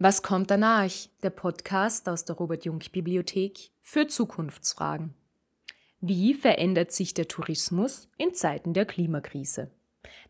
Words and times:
Was 0.00 0.22
kommt 0.22 0.52
danach? 0.52 0.92
Der 1.24 1.30
Podcast 1.30 2.08
aus 2.08 2.24
der 2.24 2.36
Robert 2.36 2.64
Jung 2.64 2.78
Bibliothek 2.78 3.72
für 3.80 4.06
Zukunftsfragen. 4.06 5.12
Wie 6.00 6.34
verändert 6.34 6.92
sich 6.92 7.14
der 7.14 7.26
Tourismus 7.26 8.08
in 8.16 8.32
Zeiten 8.32 8.74
der 8.74 8.86
Klimakrise? 8.86 9.72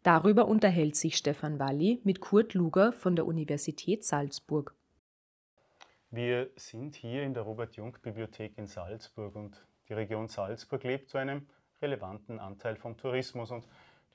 Darüber 0.03 0.49
unterhält 0.49 0.97
sich 0.97 1.19
Stefan 1.19 1.59
Walli 1.59 2.01
mit 2.03 2.21
Kurt 2.21 2.55
Luger 2.55 2.95
von 2.95 3.15
der 3.15 3.27
Universität 3.27 4.07
Salzburg. 4.07 4.75
Wir 6.11 6.49
sind 6.57 6.95
hier 6.95 7.25
in 7.25 7.35
der 7.35 7.43
Robert 7.43 7.77
Jung 7.77 7.95
Bibliothek 8.01 8.57
in 8.57 8.69
Salzburg 8.69 9.37
und 9.37 9.67
die 9.91 9.93
Region 9.93 10.29
Salzburg 10.29 10.83
lebt 10.83 11.11
zu 11.11 11.19
einem 11.19 11.47
relevanten 11.83 12.39
Anteil 12.39 12.77
vom 12.77 12.97
Tourismus 12.97 13.51
und 13.51 13.69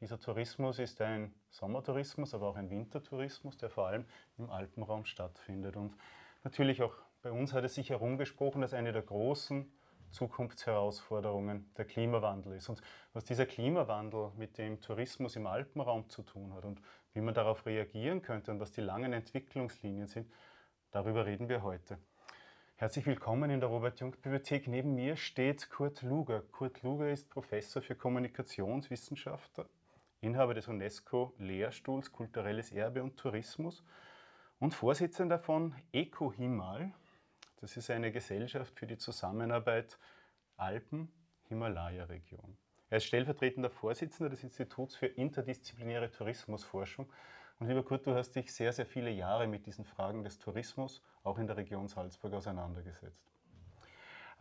dieser 0.04 0.20
Tourismus 0.20 0.80
ist 0.80 1.00
ein 1.00 1.34
Sommertourismus, 1.50 2.34
aber 2.34 2.50
auch 2.50 2.58
ein 2.58 2.70
Wintertourismus, 2.70 3.56
der 3.56 3.70
vor 3.70 3.88
allem 3.88 4.04
im 4.38 4.50
Alpenraum 4.50 5.06
stattfindet. 5.06 5.78
Und 5.78 5.96
natürlich 6.44 6.84
auch 6.84 6.94
bei 7.22 7.32
uns 7.32 7.54
hat 7.54 7.64
es 7.64 7.76
sich 7.76 7.90
herumgesprochen, 7.90 8.60
dass 8.60 8.74
eine 8.74 8.92
der 8.92 9.04
großen 9.04 9.72
Zukunftsherausforderungen 10.12 11.72
der 11.78 11.86
Klimawandel 11.86 12.52
ist. 12.52 12.68
Und 12.68 12.82
was 13.14 13.24
dieser 13.24 13.46
Klimawandel 13.46 14.32
mit 14.36 14.58
dem 14.58 14.82
Tourismus 14.82 15.38
im 15.38 15.48
Alpenraum 15.48 16.10
zu 16.10 16.22
tun 16.22 16.54
hat 16.54 16.66
und 16.66 16.82
wie 17.14 17.22
man 17.22 17.34
darauf 17.34 17.66
reagieren 17.66 18.22
könnte 18.22 18.52
und 18.52 18.60
was 18.60 18.74
die 18.74 18.82
langen 18.82 19.14
Entwicklungslinien 19.14 20.08
sind, 20.08 20.30
darüber 20.92 21.26
reden 21.26 21.48
wir 21.48 21.64
heute. 21.64 21.98
Herzlich 22.76 23.06
willkommen 23.06 23.50
in 23.50 23.62
der 23.62 23.70
Robert-Jung-Bibliothek. 23.70 24.68
Neben 24.68 24.96
mir 24.96 25.16
steht 25.16 25.70
Kurt 25.70 26.02
Luger. 26.02 26.42
Kurt 26.52 26.84
Luger 26.84 27.10
ist 27.10 27.30
Professor 27.30 27.82
für 27.82 27.96
Kommunikationswissenschaft, 27.96 29.64
Inhaber 30.24 30.54
des 30.54 30.70
UNESCO-Lehrstuhls 30.70 32.14
Kulturelles 32.14 32.72
Erbe 32.72 33.04
und 33.04 33.18
Tourismus 33.18 33.84
und 34.58 34.74
Vorsitzender 34.74 35.38
von 35.38 35.76
EcoHimal. 35.92 36.94
Das 37.60 37.76
ist 37.76 37.90
eine 37.90 38.10
Gesellschaft 38.10 38.80
für 38.80 38.88
die 38.88 38.98
Zusammenarbeit 38.98 40.00
Alpen-Himalaya-Region. 40.56 42.58
Er 42.90 42.98
ist 42.98 43.04
stellvertretender 43.04 43.70
Vorsitzender 43.70 44.30
des 44.30 44.44
Instituts 44.44 44.96
für 44.96 45.08
interdisziplinäre 45.08 46.10
Tourismusforschung. 46.10 47.12
Und 47.60 47.68
lieber 47.68 47.84
Kurt, 47.84 48.08
du 48.08 48.16
hast 48.16 48.32
dich 48.32 48.54
sehr, 48.54 48.72
sehr 48.72 48.86
viele 48.86 49.10
Jahre 49.10 49.46
mit 49.46 49.66
diesen 49.66 49.84
Fragen 49.84 50.24
des 50.24 50.40
Tourismus 50.40 51.02
auch 51.24 51.38
in 51.38 51.48
der 51.48 51.58
Region 51.58 51.90
Salzburg 51.90 52.32
auseinandergesetzt. 52.32 53.30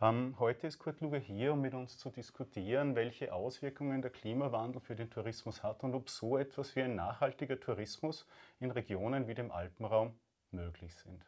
Ähm, 0.03 0.35
heute 0.37 0.67
ist 0.67 0.79
Kurt 0.79 0.99
Luger 0.99 1.17
hier, 1.17 1.53
um 1.53 1.61
mit 1.61 1.73
uns 1.73 1.97
zu 1.97 2.09
diskutieren, 2.09 2.93
welche 2.93 3.33
Auswirkungen 3.33 4.01
der 4.01 4.11
Klimawandel 4.11 4.81
für 4.81 4.97
den 4.97 5.09
Tourismus 5.09 5.63
hat 5.63 5.81
und 5.85 5.95
ob 5.95 6.09
so 6.09 6.37
etwas 6.37 6.75
wie 6.75 6.81
ein 6.81 6.95
nachhaltiger 6.95 7.57
Tourismus 7.57 8.27
in 8.59 8.69
Regionen 8.69 9.29
wie 9.29 9.33
dem 9.33 9.49
Alpenraum 9.49 10.13
möglich 10.51 10.93
sind. 10.93 11.23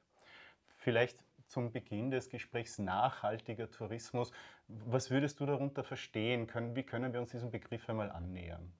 Vielleicht 0.76 1.24
zum 1.48 1.72
Beginn 1.72 2.12
des 2.12 2.30
Gesprächs 2.30 2.78
nachhaltiger 2.78 3.72
Tourismus. 3.72 4.34
Was 4.68 5.10
würdest 5.10 5.40
du 5.40 5.46
darunter 5.46 5.86
verstehen? 5.86 6.46
Wie 6.76 6.84
können 6.84 7.14
wir 7.14 7.22
uns 7.22 7.32
diesem 7.32 7.52
Begriff 7.52 7.88
einmal 7.88 8.12
annähern? 8.12 8.74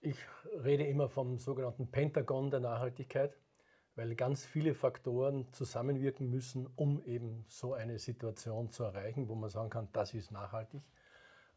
Ich 0.00 0.18
rede 0.64 0.84
immer 0.84 1.08
vom 1.08 1.38
sogenannten 1.38 1.92
Pentagon 1.92 2.50
der 2.50 2.58
Nachhaltigkeit, 2.58 3.38
weil 3.96 4.14
ganz 4.14 4.44
viele 4.44 4.74
Faktoren 4.74 5.46
zusammenwirken 5.52 6.30
müssen, 6.30 6.68
um 6.76 7.02
eben 7.04 7.44
so 7.48 7.74
eine 7.74 7.98
Situation 7.98 8.70
zu 8.70 8.84
erreichen, 8.84 9.28
wo 9.28 9.34
man 9.34 9.50
sagen 9.50 9.70
kann, 9.70 9.88
das 9.92 10.14
ist 10.14 10.30
nachhaltig. 10.30 10.82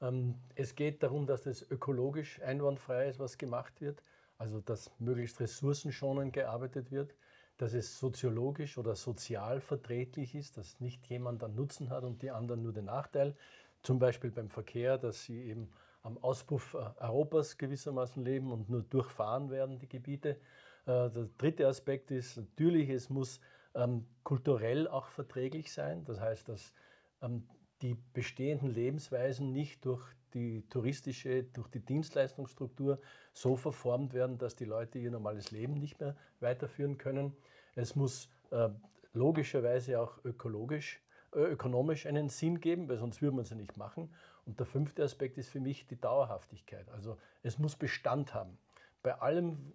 Ähm, 0.02 0.36
es 0.56 0.76
geht 0.76 1.04
darum, 1.04 1.28
dass 1.28 1.44
das 1.44 1.70
ökologisch 1.70 2.42
einwandfrei 2.42 3.10
ist, 3.10 3.20
was 3.20 3.38
gemacht 3.38 3.80
wird, 3.82 4.04
also 4.38 4.60
dass 4.60 4.92
möglichst 5.00 5.40
ressourcenschonend 5.40 6.34
gearbeitet 6.34 6.92
wird 6.92 7.16
dass 7.58 7.74
es 7.74 8.00
soziologisch 8.00 8.78
oder 8.78 8.96
sozial 8.96 9.62
verträglich 9.62 10.36
ist, 10.36 10.58
dass 10.58 10.80
nicht 10.80 11.08
jemand 11.08 11.44
einen 11.44 11.56
Nutzen 11.56 11.90
hat 11.90 12.04
und 12.04 12.22
die 12.22 12.32
anderen 12.32 12.62
nur 12.62 12.74
den 12.74 12.86
Nachteil. 12.86 13.36
Zum 13.82 14.00
Beispiel 14.00 14.32
beim 14.32 14.50
Verkehr, 14.50 14.98
dass 14.98 15.24
sie 15.24 15.42
eben 15.44 15.72
am 16.04 16.18
Auspuff 16.18 16.74
äh, 16.74 17.02
Europas 17.02 17.58
gewissermaßen 17.58 18.24
leben 18.24 18.52
und 18.52 18.70
nur 18.70 18.84
durchfahren 18.84 19.50
werden, 19.50 19.80
die 19.80 19.88
Gebiete. 19.88 20.38
Äh, 20.86 21.10
der 21.10 21.30
dritte 21.38 21.68
Aspekt 21.68 22.12
ist 22.12 22.38
natürlich, 22.38 22.90
es 22.90 23.10
muss 23.10 23.40
ähm, 23.74 24.06
kulturell 24.24 24.88
auch 24.88 25.08
verträglich 25.08 25.72
sein. 25.72 26.06
Das 26.06 26.20
heißt, 26.20 26.50
dass 26.50 26.74
ähm, 27.22 27.48
die 27.82 27.96
bestehenden 28.14 28.74
Lebensweisen 28.74 29.52
nicht 29.52 29.86
durch 29.86 30.06
die 30.34 30.68
touristische, 30.70 31.44
durch 31.44 31.68
die 31.70 31.80
Dienstleistungsstruktur 31.80 33.00
so 33.34 33.56
verformt 33.56 34.14
werden, 34.14 34.38
dass 34.38 34.56
die 34.56 34.66
Leute 34.66 35.00
ihr 35.00 35.12
normales 35.12 35.52
Leben 35.52 35.76
nicht 35.76 36.00
mehr 36.00 36.16
weiterführen 36.40 36.98
können. 36.98 37.36
Es 37.76 37.96
muss 37.96 38.30
äh, 38.52 38.70
logischerweise 39.14 40.00
auch 40.00 40.24
ökologisch, 40.24 41.02
äh, 41.34 41.40
ökonomisch 41.40 42.06
einen 42.06 42.30
Sinn 42.30 42.60
geben, 42.60 42.90
weil 42.90 42.98
sonst 42.98 43.22
würde 43.22 43.36
man 43.36 43.46
sie 43.46 43.56
nicht 43.56 43.78
machen. 43.78 44.14
Und 44.46 44.60
der 44.60 44.66
fünfte 44.66 45.04
Aspekt 45.04 45.38
ist 45.38 45.50
für 45.50 45.60
mich 45.60 45.88
die 45.88 46.00
Dauerhaftigkeit. 46.00 46.90
Also 46.90 47.18
es 47.42 47.58
muss 47.58 47.76
Bestand 47.76 48.34
haben. 48.34 48.58
Bei 49.04 49.16
allem, 49.20 49.74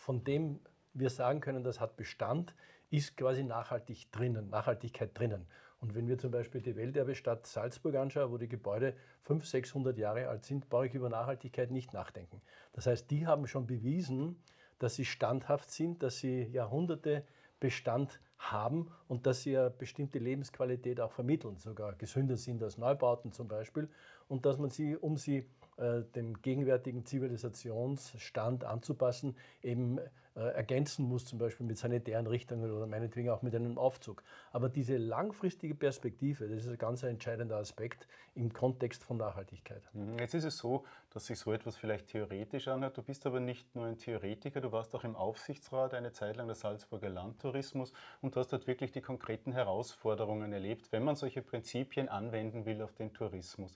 von 0.00 0.24
dem 0.24 0.60
wir 0.94 1.10
sagen 1.10 1.40
können, 1.40 1.62
das 1.62 1.78
hat 1.78 1.96
Bestand, 1.96 2.54
ist 2.88 3.18
quasi 3.18 3.44
nachhaltig 3.44 4.10
drinnen, 4.10 4.48
Nachhaltigkeit 4.48 5.16
drinnen. 5.16 5.46
Und 5.80 5.94
wenn 5.94 6.08
wir 6.08 6.18
zum 6.18 6.30
Beispiel 6.30 6.62
die 6.62 6.74
Welterbestadt 6.74 7.46
Salzburg 7.46 7.94
anschauen, 7.94 8.32
wo 8.32 8.38
die 8.38 8.48
Gebäude 8.48 8.94
500, 9.24 9.46
600 9.46 9.98
Jahre 9.98 10.28
alt 10.28 10.44
sind, 10.44 10.70
brauche 10.70 10.86
ich 10.86 10.94
über 10.94 11.10
Nachhaltigkeit 11.10 11.70
nicht 11.70 11.92
nachdenken. 11.92 12.40
Das 12.72 12.86
heißt, 12.86 13.10
die 13.10 13.26
haben 13.26 13.46
schon 13.46 13.66
bewiesen, 13.66 14.42
dass 14.78 14.94
sie 14.94 15.04
standhaft 15.04 15.70
sind, 15.70 16.02
dass 16.02 16.18
sie 16.18 16.44
Jahrhunderte 16.44 17.24
Bestand 17.60 18.20
haben 18.38 18.90
und 19.06 19.26
dass 19.26 19.42
sie 19.42 19.56
eine 19.56 19.70
bestimmte 19.70 20.18
Lebensqualität 20.18 20.98
auch 20.98 21.12
vermitteln, 21.12 21.58
sogar 21.58 21.94
gesünder 21.94 22.38
sind 22.38 22.62
als 22.62 22.78
Neubauten 22.78 23.32
zum 23.32 23.48
Beispiel, 23.48 23.90
und 24.28 24.46
dass 24.46 24.56
man 24.56 24.70
sie, 24.70 24.96
um 24.96 25.18
sie 25.18 25.46
äh, 25.80 26.02
dem 26.14 26.40
gegenwärtigen 26.42 27.04
Zivilisationsstand 27.04 28.64
anzupassen, 28.64 29.34
eben 29.62 29.98
äh, 30.36 30.42
ergänzen 30.54 31.06
muss, 31.06 31.24
zum 31.24 31.38
Beispiel 31.38 31.66
mit 31.66 31.76
sanitären 31.76 32.26
Richtungen 32.26 32.70
oder 32.70 32.86
meinetwegen 32.86 33.30
auch 33.30 33.42
mit 33.42 33.54
einem 33.54 33.78
Aufzug. 33.78 34.22
Aber 34.52 34.68
diese 34.68 34.96
langfristige 34.96 35.74
Perspektive, 35.74 36.48
das 36.48 36.64
ist 36.64 36.70
ein 36.70 36.78
ganz 36.78 37.02
entscheidender 37.02 37.56
Aspekt 37.56 38.06
im 38.34 38.52
Kontext 38.52 39.02
von 39.02 39.16
Nachhaltigkeit. 39.16 39.82
Mhm. 39.92 40.18
Jetzt 40.18 40.34
ist 40.34 40.44
es 40.44 40.58
so, 40.58 40.84
dass 41.12 41.26
sich 41.26 41.38
so 41.38 41.52
etwas 41.52 41.76
vielleicht 41.76 42.08
theoretisch 42.08 42.68
anhört. 42.68 42.96
Du 42.96 43.02
bist 43.02 43.26
aber 43.26 43.40
nicht 43.40 43.74
nur 43.74 43.86
ein 43.86 43.98
Theoretiker, 43.98 44.60
du 44.60 44.70
warst 44.70 44.94
auch 44.94 45.02
im 45.02 45.16
Aufsichtsrat 45.16 45.94
eine 45.94 46.12
Zeit 46.12 46.36
lang 46.36 46.46
des 46.46 46.60
Salzburger 46.60 47.08
Landtourismus 47.08 47.92
und 48.20 48.36
hast 48.36 48.52
dort 48.52 48.66
wirklich 48.66 48.92
die 48.92 49.00
konkreten 49.00 49.52
Herausforderungen 49.52 50.52
erlebt, 50.52 50.92
wenn 50.92 51.02
man 51.02 51.16
solche 51.16 51.42
Prinzipien 51.42 52.08
anwenden 52.08 52.66
will 52.66 52.82
auf 52.82 52.92
den 52.92 53.12
Tourismus. 53.12 53.74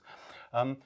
Ähm, 0.53 0.77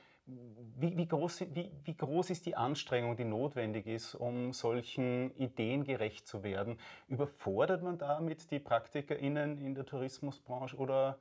wie, 0.77 0.95
wie, 0.97 1.07
groß, 1.07 1.41
wie, 1.53 1.71
wie, 1.83 1.95
groß, 1.95 2.29
ist 2.29 2.45
die 2.45 2.55
Anstrengung, 2.55 3.17
die 3.17 3.25
notwendig 3.25 3.87
ist, 3.87 4.15
um 4.15 4.53
solchen 4.53 5.35
Ideen 5.35 5.83
gerecht 5.83 6.27
zu 6.27 6.43
werden? 6.43 6.77
Überfordert 7.07 7.83
man 7.83 7.97
damit 7.97 8.51
die 8.51 8.59
PraktikerInnen 8.59 9.59
in 9.59 9.75
der 9.75 9.85
Tourismusbranche 9.85 10.77
oder 10.77 11.19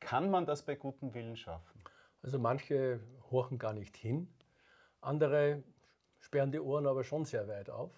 kann 0.00 0.30
man 0.30 0.46
das 0.46 0.62
bei 0.62 0.74
gutem 0.74 1.14
Willen 1.14 1.36
schaffen? 1.36 1.80
Also 2.22 2.38
manche 2.38 3.00
horchen 3.30 3.58
gar 3.58 3.72
nicht 3.72 3.96
hin, 3.96 4.28
andere 5.00 5.62
sperren 6.18 6.50
die 6.50 6.60
Ohren 6.60 6.86
aber 6.86 7.04
schon 7.04 7.24
sehr 7.24 7.46
weit 7.48 7.70
auf. 7.70 7.92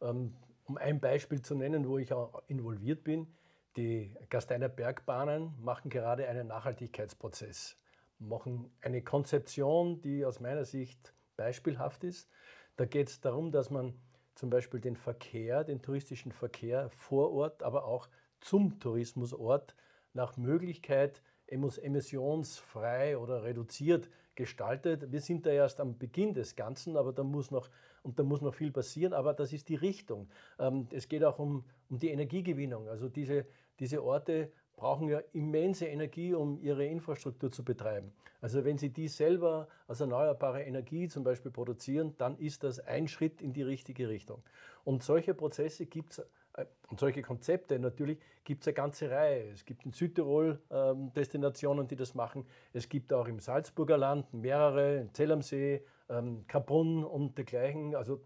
Ähm, 0.00 0.36
um 0.64 0.78
ein 0.78 1.00
Beispiel 1.00 1.42
zu 1.42 1.54
nennen, 1.54 1.88
wo 1.88 1.98
ich 1.98 2.12
auch 2.12 2.42
involviert 2.46 3.04
bin, 3.04 3.34
die 3.76 4.14
Gasteiner 4.30 4.68
Bergbahnen 4.68 5.52
machen 5.60 5.90
gerade 5.90 6.28
einen 6.28 6.46
Nachhaltigkeitsprozess 6.46 7.76
machen 8.18 8.70
eine 8.80 9.02
Konzeption, 9.02 10.00
die 10.00 10.24
aus 10.24 10.40
meiner 10.40 10.64
Sicht 10.64 11.14
beispielhaft 11.36 12.04
ist. 12.04 12.30
Da 12.76 12.84
geht 12.86 13.08
es 13.08 13.20
darum, 13.20 13.52
dass 13.52 13.70
man 13.70 13.94
zum 14.34 14.50
Beispiel 14.50 14.80
den 14.80 14.96
Verkehr, 14.96 15.64
den 15.64 15.82
touristischen 15.82 16.32
Verkehr 16.32 16.90
vor 16.90 17.32
Ort, 17.32 17.62
aber 17.62 17.84
auch 17.84 18.08
zum 18.40 18.78
Tourismusort 18.80 19.74
nach 20.12 20.36
Möglichkeit 20.36 21.22
emissionsfrei 21.46 23.18
oder 23.18 23.44
reduziert 23.44 24.08
gestaltet. 24.34 25.12
Wir 25.12 25.20
sind 25.20 25.46
da 25.46 25.50
erst 25.50 25.80
am 25.80 25.98
Beginn 25.98 26.34
des 26.34 26.56
Ganzen, 26.56 26.96
aber 26.96 27.12
da 27.12 27.22
muss 27.22 27.50
noch, 27.50 27.70
und 28.02 28.18
da 28.18 28.22
muss 28.22 28.40
noch 28.40 28.54
viel 28.54 28.72
passieren, 28.72 29.12
aber 29.12 29.34
das 29.34 29.52
ist 29.52 29.68
die 29.68 29.76
Richtung. 29.76 30.28
Ähm, 30.58 30.88
es 30.90 31.08
geht 31.08 31.22
auch 31.22 31.38
um, 31.38 31.64
um 31.88 31.98
die 31.98 32.10
Energiegewinnung. 32.10 32.88
Also 32.88 33.08
diese, 33.08 33.46
diese 33.78 34.02
Orte 34.02 34.50
brauchen 34.76 35.08
ja 35.08 35.20
immense 35.32 35.86
Energie, 35.86 36.34
um 36.34 36.58
ihre 36.60 36.86
Infrastruktur 36.86 37.50
zu 37.50 37.64
betreiben. 37.64 38.12
Also 38.40 38.64
wenn 38.64 38.76
Sie 38.76 38.90
die 38.90 39.08
selber 39.08 39.68
aus 39.86 40.00
erneuerbarer 40.00 40.64
Energie 40.66 41.08
zum 41.08 41.24
Beispiel 41.24 41.50
produzieren, 41.50 42.14
dann 42.18 42.36
ist 42.38 42.62
das 42.62 42.78
ein 42.80 43.08
Schritt 43.08 43.40
in 43.40 43.52
die 43.52 43.62
richtige 43.62 44.08
Richtung. 44.08 44.42
Und 44.84 45.02
solche 45.02 45.32
Prozesse 45.34 45.86
gibt 45.86 46.12
es 46.12 46.26
äh, 46.54 46.66
und 46.90 47.00
solche 47.00 47.22
Konzepte 47.22 47.78
natürlich 47.78 48.18
gibt 48.44 48.62
es 48.62 48.68
eine 48.68 48.74
ganze 48.74 49.10
Reihe. 49.10 49.50
Es 49.50 49.64
gibt 49.64 49.84
in 49.84 49.92
Südtirol 49.92 50.60
ähm, 50.70 51.12
Destinationen, 51.14 51.88
die 51.88 51.96
das 51.96 52.14
machen. 52.14 52.46
Es 52.72 52.88
gibt 52.88 53.12
auch 53.12 53.26
im 53.26 53.40
Salzburger 53.40 53.96
Land 53.96 54.32
mehrere, 54.34 54.98
in 54.98 55.14
Zell 55.14 55.32
am 55.32 55.42
See, 55.42 55.82
ähm, 56.08 56.44
Kaprun 56.46 57.04
und 57.04 57.38
dergleichen. 57.38 57.94
Also 57.94 58.20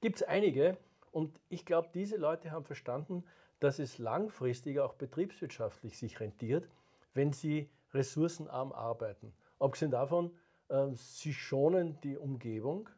gibt 0.00 0.16
es 0.16 0.22
einige. 0.22 0.76
Und 1.12 1.38
ich 1.48 1.64
glaube, 1.64 1.88
diese 1.94 2.16
Leute 2.16 2.50
haben 2.50 2.64
verstanden, 2.64 3.24
dass 3.60 3.78
es 3.78 3.98
langfristig 3.98 4.80
auch 4.80 4.94
betriebswirtschaftlich 4.94 5.98
sich 5.98 6.20
rentiert, 6.20 6.68
wenn 7.14 7.32
sie 7.32 7.70
ressourcenarm 7.92 8.72
arbeiten. 8.72 9.32
Abgesehen 9.58 9.90
davon, 9.90 10.32
äh, 10.68 10.88
sie 10.94 11.32
schonen 11.32 12.00
die 12.02 12.16
Umgebung 12.16 12.88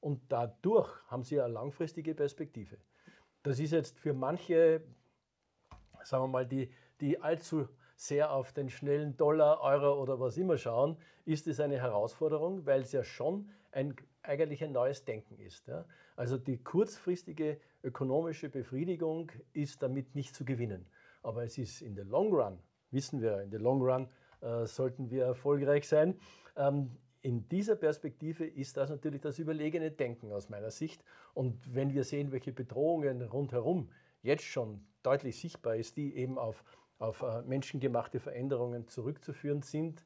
und 0.00 0.20
dadurch 0.30 0.90
haben 1.08 1.24
sie 1.24 1.40
eine 1.40 1.52
langfristige 1.52 2.14
Perspektive. 2.14 2.78
Das 3.42 3.58
ist 3.58 3.70
jetzt 3.70 3.98
für 3.98 4.12
manche, 4.12 4.82
sagen 6.02 6.24
wir 6.24 6.28
mal, 6.28 6.46
die, 6.46 6.72
die 7.00 7.20
allzu 7.20 7.68
sehr 8.00 8.32
auf 8.32 8.54
den 8.54 8.70
schnellen 8.70 9.18
Dollar, 9.18 9.60
Euro 9.60 10.00
oder 10.00 10.18
was 10.18 10.38
immer 10.38 10.56
schauen, 10.56 10.96
ist 11.26 11.46
es 11.46 11.60
eine 11.60 11.76
Herausforderung, 11.76 12.64
weil 12.64 12.80
es 12.80 12.92
ja 12.92 13.04
schon 13.04 13.50
ein, 13.72 13.94
eigentlich 14.22 14.64
ein 14.64 14.72
neues 14.72 15.04
Denken 15.04 15.38
ist. 15.38 15.68
Ja? 15.68 15.84
Also 16.16 16.38
die 16.38 16.56
kurzfristige 16.56 17.60
ökonomische 17.82 18.48
Befriedigung 18.48 19.30
ist 19.52 19.82
damit 19.82 20.14
nicht 20.14 20.34
zu 20.34 20.46
gewinnen. 20.46 20.86
Aber 21.22 21.44
es 21.44 21.58
ist 21.58 21.82
in 21.82 21.94
der 21.94 22.06
Long 22.06 22.32
Run, 22.32 22.58
wissen 22.90 23.20
wir, 23.20 23.42
in 23.42 23.50
der 23.50 23.60
Long 23.60 23.82
Run 23.82 24.08
äh, 24.40 24.64
sollten 24.64 25.10
wir 25.10 25.24
erfolgreich 25.24 25.86
sein. 25.86 26.18
Ähm, 26.56 26.96
in 27.20 27.50
dieser 27.50 27.76
Perspektive 27.76 28.46
ist 28.46 28.78
das 28.78 28.88
natürlich 28.88 29.20
das 29.20 29.38
überlegene 29.38 29.90
Denken 29.90 30.32
aus 30.32 30.48
meiner 30.48 30.70
Sicht. 30.70 31.04
Und 31.34 31.74
wenn 31.74 31.92
wir 31.92 32.04
sehen, 32.04 32.32
welche 32.32 32.52
Bedrohungen 32.52 33.20
rundherum 33.20 33.90
jetzt 34.22 34.44
schon 34.44 34.86
deutlich 35.02 35.38
sichtbar 35.38 35.76
ist, 35.76 35.98
die 35.98 36.16
eben 36.16 36.38
auf, 36.38 36.64
auf 37.00 37.22
äh, 37.22 37.42
menschengemachte 37.42 38.20
Veränderungen 38.20 38.86
zurückzuführen 38.86 39.62
sind, 39.62 40.04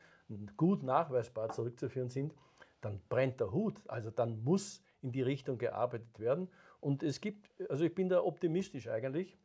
gut 0.56 0.82
nachweisbar 0.82 1.50
zurückzuführen 1.50 2.08
sind, 2.08 2.34
dann 2.80 3.00
brennt 3.08 3.40
der 3.40 3.52
Hut. 3.52 3.82
Also 3.88 4.10
dann 4.10 4.42
muss 4.42 4.82
in 5.02 5.12
die 5.12 5.22
Richtung 5.22 5.58
gearbeitet 5.58 6.18
werden. 6.18 6.48
Und 6.80 7.02
es 7.02 7.20
gibt, 7.20 7.50
also 7.68 7.84
ich 7.84 7.94
bin 7.94 8.08
da 8.08 8.22
optimistisch 8.22 8.88
eigentlich. 8.88 9.36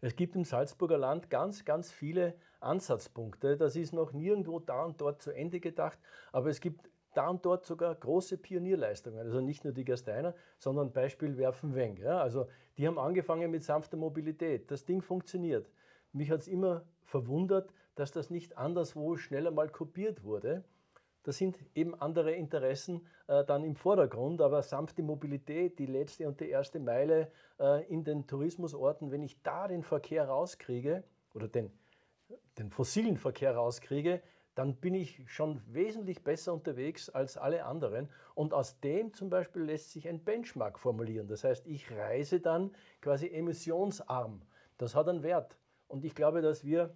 Es 0.00 0.16
gibt 0.16 0.34
im 0.34 0.44
Salzburger 0.44 0.98
Land 0.98 1.30
ganz, 1.30 1.64
ganz 1.64 1.92
viele 1.92 2.34
Ansatzpunkte. 2.60 3.56
Das 3.56 3.76
ist 3.76 3.92
noch 3.92 4.12
nirgendwo 4.12 4.58
da 4.58 4.84
und 4.84 5.00
dort 5.00 5.22
zu 5.22 5.30
Ende 5.30 5.60
gedacht, 5.60 5.98
aber 6.32 6.48
es 6.48 6.60
gibt 6.60 6.90
da 7.14 7.28
und 7.28 7.44
dort 7.44 7.64
sogar 7.64 7.94
große 7.94 8.36
Pionierleistungen. 8.36 9.18
Also 9.18 9.40
nicht 9.40 9.64
nur 9.64 9.72
die 9.72 9.84
Gersteiner, 9.84 10.34
sondern 10.58 10.92
Beispiel 10.92 11.36
Werfenweng. 11.36 11.96
Ja, 11.96 12.20
also 12.20 12.46
die 12.76 12.86
haben 12.86 12.98
angefangen 12.98 13.50
mit 13.50 13.62
sanfter 13.62 13.96
Mobilität. 13.96 14.70
Das 14.70 14.84
Ding 14.84 15.00
funktioniert. 15.00 15.70
Mich 16.16 16.30
hat 16.30 16.40
es 16.40 16.48
immer 16.48 16.82
verwundert, 17.04 17.74
dass 17.94 18.10
das 18.10 18.30
nicht 18.30 18.56
anderswo 18.56 19.16
schneller 19.16 19.50
mal 19.50 19.68
kopiert 19.68 20.24
wurde. 20.24 20.64
Da 21.24 21.32
sind 21.32 21.58
eben 21.74 21.94
andere 21.94 22.32
Interessen 22.32 23.06
äh, 23.26 23.44
dann 23.44 23.64
im 23.64 23.76
Vordergrund, 23.76 24.40
aber 24.40 24.62
sanfte 24.62 25.02
Mobilität, 25.02 25.78
die 25.78 25.84
letzte 25.84 26.26
und 26.26 26.40
die 26.40 26.48
erste 26.48 26.80
Meile 26.80 27.30
äh, 27.60 27.84
in 27.92 28.02
den 28.02 28.26
Tourismusorten, 28.26 29.10
wenn 29.10 29.22
ich 29.22 29.42
da 29.42 29.68
den 29.68 29.82
Verkehr 29.82 30.26
rauskriege 30.26 31.04
oder 31.34 31.48
den, 31.48 31.70
den 32.56 32.70
fossilen 32.70 33.18
Verkehr 33.18 33.54
rauskriege, 33.54 34.22
dann 34.54 34.76
bin 34.76 34.94
ich 34.94 35.22
schon 35.26 35.60
wesentlich 35.66 36.24
besser 36.24 36.54
unterwegs 36.54 37.10
als 37.10 37.36
alle 37.36 37.66
anderen. 37.66 38.08
Und 38.34 38.54
aus 38.54 38.80
dem 38.80 39.12
zum 39.12 39.28
Beispiel 39.28 39.62
lässt 39.62 39.90
sich 39.90 40.08
ein 40.08 40.24
Benchmark 40.24 40.78
formulieren. 40.78 41.28
Das 41.28 41.44
heißt, 41.44 41.66
ich 41.66 41.90
reise 41.90 42.40
dann 42.40 42.74
quasi 43.02 43.28
emissionsarm. 43.28 44.40
Das 44.78 44.94
hat 44.94 45.08
einen 45.08 45.22
Wert. 45.22 45.58
Und 45.88 46.04
ich 46.04 46.14
glaube, 46.14 46.42
dass 46.42 46.64
wir 46.64 46.94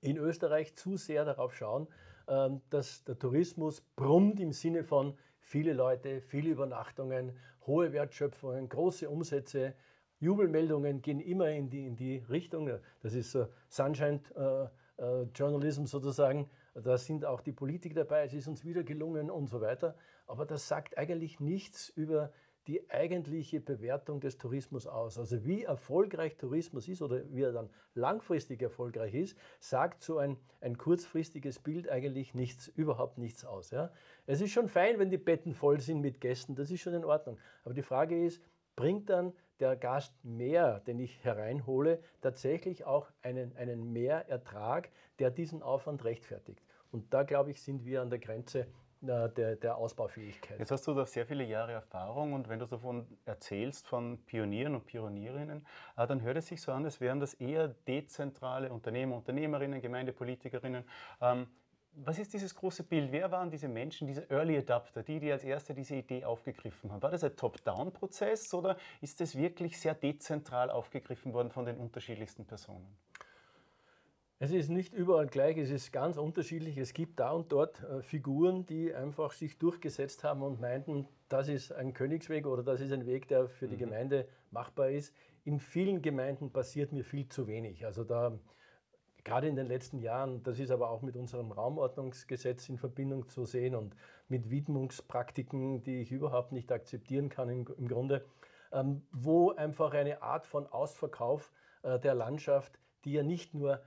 in 0.00 0.16
Österreich 0.16 0.74
zu 0.74 0.96
sehr 0.96 1.24
darauf 1.24 1.54
schauen, 1.54 1.86
ähm, 2.28 2.60
dass 2.70 3.04
der 3.04 3.18
Tourismus 3.18 3.80
brummt 3.96 4.40
im 4.40 4.52
Sinne 4.52 4.84
von 4.84 5.16
viele 5.40 5.72
Leute, 5.72 6.20
viele 6.20 6.50
Übernachtungen, 6.50 7.36
hohe 7.66 7.92
Wertschöpfungen, 7.92 8.68
große 8.68 9.08
Umsätze. 9.08 9.74
Jubelmeldungen 10.18 11.02
gehen 11.02 11.20
immer 11.20 11.50
in 11.50 11.68
die, 11.68 11.86
in 11.86 11.96
die 11.96 12.18
Richtung. 12.28 12.70
Das 13.02 13.14
ist 13.14 13.32
so 13.32 13.46
Sunshine 13.68 14.20
äh, 14.36 15.02
äh, 15.02 15.26
Journalism 15.34 15.84
sozusagen. 15.84 16.48
Da 16.74 16.96
sind 16.96 17.24
auch 17.24 17.40
die 17.40 17.52
Politiker 17.52 17.96
dabei, 17.96 18.24
es 18.24 18.32
ist 18.32 18.48
uns 18.48 18.64
wieder 18.64 18.82
gelungen 18.82 19.30
und 19.30 19.48
so 19.48 19.60
weiter. 19.60 19.96
Aber 20.26 20.46
das 20.46 20.68
sagt 20.68 20.96
eigentlich 20.96 21.40
nichts 21.40 21.90
über 21.90 22.32
die 22.66 22.88
eigentliche 22.90 23.60
Bewertung 23.60 24.20
des 24.20 24.38
Tourismus 24.38 24.86
aus. 24.86 25.18
Also 25.18 25.44
wie 25.44 25.64
erfolgreich 25.64 26.36
Tourismus 26.36 26.86
ist 26.88 27.02
oder 27.02 27.22
wie 27.30 27.42
er 27.42 27.52
dann 27.52 27.70
langfristig 27.94 28.62
erfolgreich 28.62 29.14
ist, 29.14 29.36
sagt 29.58 30.02
so 30.02 30.18
ein, 30.18 30.36
ein 30.60 30.78
kurzfristiges 30.78 31.58
Bild 31.58 31.88
eigentlich 31.88 32.34
nichts, 32.34 32.68
überhaupt 32.68 33.18
nichts 33.18 33.44
aus. 33.44 33.70
Ja? 33.70 33.90
Es 34.26 34.40
ist 34.40 34.52
schon 34.52 34.68
fein, 34.68 34.98
wenn 34.98 35.10
die 35.10 35.18
Betten 35.18 35.54
voll 35.54 35.80
sind 35.80 36.00
mit 36.00 36.20
Gästen, 36.20 36.54
das 36.54 36.70
ist 36.70 36.80
schon 36.80 36.94
in 36.94 37.04
Ordnung. 37.04 37.38
Aber 37.64 37.74
die 37.74 37.82
Frage 37.82 38.24
ist, 38.24 38.40
bringt 38.76 39.10
dann 39.10 39.32
der 39.60 39.76
Gast 39.76 40.24
mehr, 40.24 40.80
den 40.80 40.98
ich 40.98 41.22
hereinhole, 41.24 42.00
tatsächlich 42.20 42.84
auch 42.84 43.10
einen, 43.22 43.56
einen 43.56 43.92
Mehrertrag, 43.92 44.90
der 45.18 45.30
diesen 45.30 45.62
Aufwand 45.62 46.04
rechtfertigt? 46.04 46.62
Und 46.90 47.12
da, 47.14 47.22
glaube 47.22 47.50
ich, 47.50 47.62
sind 47.62 47.84
wir 47.84 48.02
an 48.02 48.10
der 48.10 48.18
Grenze 48.18 48.66
der, 49.02 49.56
der 49.56 49.76
Ausbaufähigkeit. 49.76 50.58
Jetzt 50.58 50.70
hast 50.70 50.86
du 50.86 50.94
da 50.94 51.04
sehr 51.04 51.26
viele 51.26 51.44
Jahre 51.44 51.72
Erfahrung 51.72 52.32
und 52.32 52.48
wenn 52.48 52.58
du 52.58 52.66
davon 52.66 53.06
erzählst, 53.24 53.86
von 53.86 54.18
Pionieren 54.24 54.74
und 54.74 54.86
Pionierinnen, 54.86 55.66
äh, 55.96 56.06
dann 56.06 56.22
hört 56.22 56.36
es 56.36 56.46
sich 56.46 56.62
so 56.62 56.72
an, 56.72 56.84
als 56.84 57.00
wären 57.00 57.20
das 57.20 57.34
eher 57.34 57.68
dezentrale 57.68 58.72
Unternehmer, 58.72 59.16
Unternehmerinnen, 59.16 59.80
Gemeindepolitikerinnen. 59.80 60.84
Ähm, 61.20 61.46
was 61.94 62.18
ist 62.18 62.32
dieses 62.32 62.54
große 62.54 62.84
Bild? 62.84 63.12
Wer 63.12 63.30
waren 63.30 63.50
diese 63.50 63.68
Menschen, 63.68 64.06
diese 64.06 64.28
Early 64.30 64.56
Adapter, 64.56 65.02
die, 65.02 65.20
die 65.20 65.30
als 65.30 65.44
erste 65.44 65.74
diese 65.74 65.96
Idee 65.96 66.24
aufgegriffen 66.24 66.90
haben? 66.90 67.02
War 67.02 67.10
das 67.10 67.22
ein 67.22 67.36
Top-Down-Prozess 67.36 68.54
oder 68.54 68.76
ist 69.02 69.20
das 69.20 69.36
wirklich 69.36 69.78
sehr 69.78 69.94
dezentral 69.94 70.70
aufgegriffen 70.70 71.34
worden 71.34 71.50
von 71.50 71.66
den 71.66 71.76
unterschiedlichsten 71.76 72.46
Personen? 72.46 72.96
Es 74.42 74.50
ist 74.50 74.70
nicht 74.70 74.92
überall 74.92 75.28
gleich, 75.28 75.56
es 75.56 75.70
ist 75.70 75.92
ganz 75.92 76.16
unterschiedlich. 76.16 76.76
Es 76.76 76.94
gibt 76.94 77.20
da 77.20 77.30
und 77.30 77.52
dort 77.52 77.80
äh, 77.84 78.02
Figuren, 78.02 78.66
die 78.66 78.92
einfach 78.92 79.30
sich 79.30 79.56
durchgesetzt 79.56 80.24
haben 80.24 80.42
und 80.42 80.60
meinten, 80.60 81.06
das 81.28 81.46
ist 81.46 81.70
ein 81.70 81.92
Königsweg 81.92 82.48
oder 82.48 82.64
das 82.64 82.80
ist 82.80 82.92
ein 82.92 83.06
Weg, 83.06 83.28
der 83.28 83.46
für 83.46 83.68
die 83.68 83.76
mhm. 83.76 83.90
Gemeinde 83.90 84.26
machbar 84.50 84.90
ist. 84.90 85.14
In 85.44 85.60
vielen 85.60 86.02
Gemeinden 86.02 86.50
passiert 86.50 86.90
mir 86.90 87.04
viel 87.04 87.28
zu 87.28 87.46
wenig. 87.46 87.86
Also 87.86 88.02
da, 88.02 88.36
gerade 89.22 89.46
in 89.46 89.54
den 89.54 89.68
letzten 89.68 90.00
Jahren, 90.00 90.42
das 90.42 90.58
ist 90.58 90.72
aber 90.72 90.90
auch 90.90 91.02
mit 91.02 91.16
unserem 91.16 91.52
Raumordnungsgesetz 91.52 92.68
in 92.68 92.78
Verbindung 92.78 93.28
zu 93.28 93.44
sehen 93.44 93.76
und 93.76 93.94
mit 94.26 94.50
Widmungspraktiken, 94.50 95.84
die 95.84 96.00
ich 96.00 96.10
überhaupt 96.10 96.50
nicht 96.50 96.72
akzeptieren 96.72 97.28
kann 97.28 97.48
im, 97.48 97.64
Grunde, 97.64 98.24
ähm, 98.72 99.02
wo 99.12 99.52
einfach 99.52 99.94
eine 99.94 100.20
Art 100.20 100.48
von 100.48 100.66
Ausverkauf 100.66 101.52
äh, 101.84 102.00
der 102.00 102.16
Landschaft, 102.16 102.80
die 103.04 103.12
ja 103.12 103.22
nicht 103.22 103.54
nur 103.54 103.80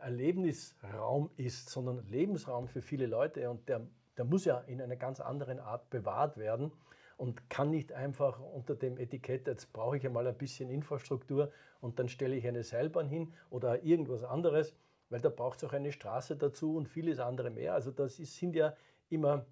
Erlebnisraum 0.00 1.30
ist, 1.36 1.70
sondern 1.70 2.04
Lebensraum 2.08 2.68
für 2.68 2.82
viele 2.82 3.06
Leute 3.06 3.48
und 3.48 3.68
der, 3.68 3.86
der 4.16 4.24
muss 4.24 4.44
ja 4.44 4.58
in 4.60 4.82
einer 4.82 4.96
ganz 4.96 5.20
anderen 5.20 5.60
Art 5.60 5.88
bewahrt 5.90 6.36
werden 6.36 6.72
und 7.16 7.48
kann 7.48 7.70
nicht 7.70 7.92
einfach 7.92 8.40
unter 8.40 8.74
dem 8.74 8.98
Etikett, 8.98 9.46
jetzt 9.46 9.72
brauche 9.72 9.96
ich 9.96 10.04
einmal 10.04 10.26
ein 10.26 10.36
bisschen 10.36 10.68
Infrastruktur 10.70 11.52
und 11.80 11.98
dann 11.98 12.08
stelle 12.08 12.34
ich 12.36 12.46
eine 12.46 12.64
Seilbahn 12.64 13.08
hin 13.08 13.32
oder 13.50 13.84
irgendwas 13.84 14.24
anderes, 14.24 14.74
weil 15.10 15.20
da 15.20 15.28
braucht 15.28 15.58
es 15.58 15.68
auch 15.68 15.72
eine 15.72 15.92
Straße 15.92 16.36
dazu 16.36 16.76
und 16.76 16.88
vieles 16.88 17.20
andere 17.20 17.50
mehr. 17.50 17.74
Also 17.74 17.92
das 17.92 18.18
ist, 18.18 18.36
sind 18.36 18.56
ja 18.56 18.74
immer 19.10 19.46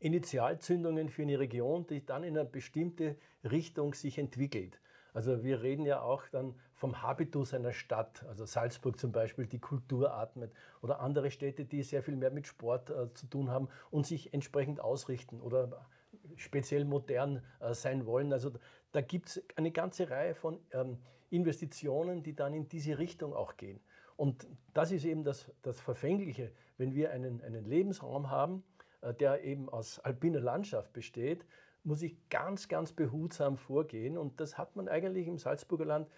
Initialzündungen 0.00 1.08
für 1.08 1.22
eine 1.22 1.38
Region, 1.38 1.86
die 1.86 2.04
dann 2.04 2.22
in 2.22 2.38
eine 2.38 2.48
bestimmte 2.48 3.16
Richtung 3.44 3.94
sich 3.94 4.18
entwickelt. 4.18 4.78
Also 5.12 5.42
wir 5.42 5.62
reden 5.62 5.84
ja 5.84 6.02
auch 6.02 6.28
dann 6.28 6.54
vom 6.78 7.02
Habitus 7.02 7.54
einer 7.54 7.72
Stadt, 7.72 8.24
also 8.28 8.46
Salzburg 8.46 8.98
zum 9.00 9.10
Beispiel, 9.10 9.46
die 9.46 9.58
Kultur 9.58 10.14
atmet 10.14 10.52
oder 10.80 11.00
andere 11.00 11.32
Städte, 11.32 11.64
die 11.64 11.82
sehr 11.82 12.04
viel 12.04 12.14
mehr 12.14 12.30
mit 12.30 12.46
Sport 12.46 12.90
äh, 12.90 13.12
zu 13.14 13.26
tun 13.26 13.50
haben 13.50 13.68
und 13.90 14.06
sich 14.06 14.32
entsprechend 14.32 14.80
ausrichten 14.80 15.40
oder 15.40 15.86
speziell 16.36 16.84
modern 16.84 17.42
äh, 17.58 17.74
sein 17.74 18.06
wollen. 18.06 18.32
Also 18.32 18.52
da 18.92 19.00
gibt 19.00 19.28
es 19.28 19.42
eine 19.56 19.72
ganze 19.72 20.08
Reihe 20.08 20.36
von 20.36 20.60
ähm, 20.70 20.98
Investitionen, 21.30 22.22
die 22.22 22.36
dann 22.36 22.54
in 22.54 22.68
diese 22.68 22.96
Richtung 22.96 23.34
auch 23.34 23.56
gehen. 23.56 23.80
Und 24.16 24.46
das 24.72 24.92
ist 24.92 25.04
eben 25.04 25.24
das, 25.24 25.50
das 25.62 25.80
Verfängliche, 25.80 26.52
wenn 26.76 26.94
wir 26.94 27.10
einen, 27.10 27.42
einen 27.42 27.64
Lebensraum 27.64 28.30
haben, 28.30 28.62
äh, 29.00 29.12
der 29.14 29.42
eben 29.42 29.68
aus 29.68 29.98
alpiner 29.98 30.40
Landschaft 30.40 30.92
besteht, 30.92 31.44
muss 31.82 32.02
ich 32.02 32.16
ganz, 32.28 32.68
ganz 32.68 32.92
behutsam 32.92 33.56
vorgehen. 33.56 34.16
Und 34.16 34.38
das 34.38 34.56
hat 34.56 34.76
man 34.76 34.88
eigentlich 34.88 35.26
im 35.26 35.38
Salzburger 35.38 35.84
Land 35.84 36.08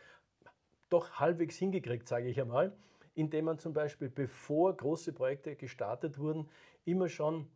doch 0.90 1.12
halbwegs 1.12 1.56
hingekriegt, 1.56 2.06
sage 2.08 2.28
ich 2.28 2.40
einmal, 2.40 2.76
indem 3.14 3.46
man 3.46 3.58
zum 3.58 3.72
Beispiel, 3.72 4.08
bevor 4.08 4.76
große 4.76 5.12
Projekte 5.12 5.56
gestartet 5.56 6.18
wurden, 6.18 6.48
immer 6.84 7.08
schon 7.08 7.46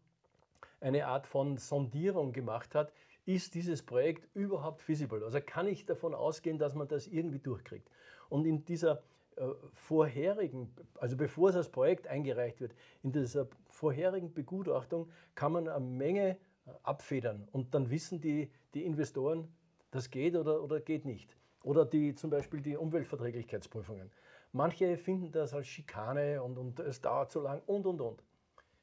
eine 0.81 1.07
Art 1.07 1.27
von 1.27 1.57
Sondierung 1.57 2.33
gemacht 2.33 2.75
hat. 2.75 2.93
Ist 3.27 3.55
dieses 3.55 3.83
Projekt 3.83 4.29
überhaupt 4.35 4.83
feasible? 4.83 5.25
Also 5.25 5.41
kann 5.41 5.67
ich 5.67 5.87
davon 5.87 6.15
ausgehen, 6.15 6.59
dass 6.59 6.75
man 6.75 6.89
das 6.89 7.07
irgendwie 7.07 7.39
durchkriegt? 7.39 7.89
Und 8.29 8.45
in 8.45 8.65
dieser 8.67 9.03
äh, 9.37 9.47
vorherigen, 9.73 10.71
also 10.99 11.17
bevor 11.17 11.51
das 11.53 11.71
Projekt 11.71 12.07
eingereicht 12.07 12.61
wird, 12.61 12.75
in 13.03 13.13
dieser 13.13 13.49
vorherigen 13.71 14.35
Begutachtung 14.35 15.11
kann 15.35 15.53
man 15.53 15.69
eine 15.69 15.85
Menge 15.85 16.37
abfedern. 16.83 17.49
Und 17.53 17.75
dann 17.75 17.91
wissen 17.91 18.21
die, 18.21 18.51
die 18.75 18.85
Investoren, 18.85 19.49
das 19.91 20.11
geht 20.11 20.37
oder, 20.37 20.63
oder 20.63 20.81
geht 20.81 21.05
nicht. 21.05 21.37
Oder 21.65 21.85
die, 21.87 22.15
zum 22.15 22.31
Beispiel 22.31 22.61
die 22.61 22.77
Umweltverträglichkeitsprüfungen. 22.77 24.13
Manche 24.53 24.97
finden 24.97 25.33
das 25.33 25.55
als 25.55 25.67
Schikane 25.67 26.43
und, 26.43 26.59
und 26.59 26.79
es 26.79 27.01
dauert 27.01 27.33
zu 27.33 27.41
lang 27.41 27.63
und, 27.67 27.87
und, 27.87 28.01
und. 28.01 28.23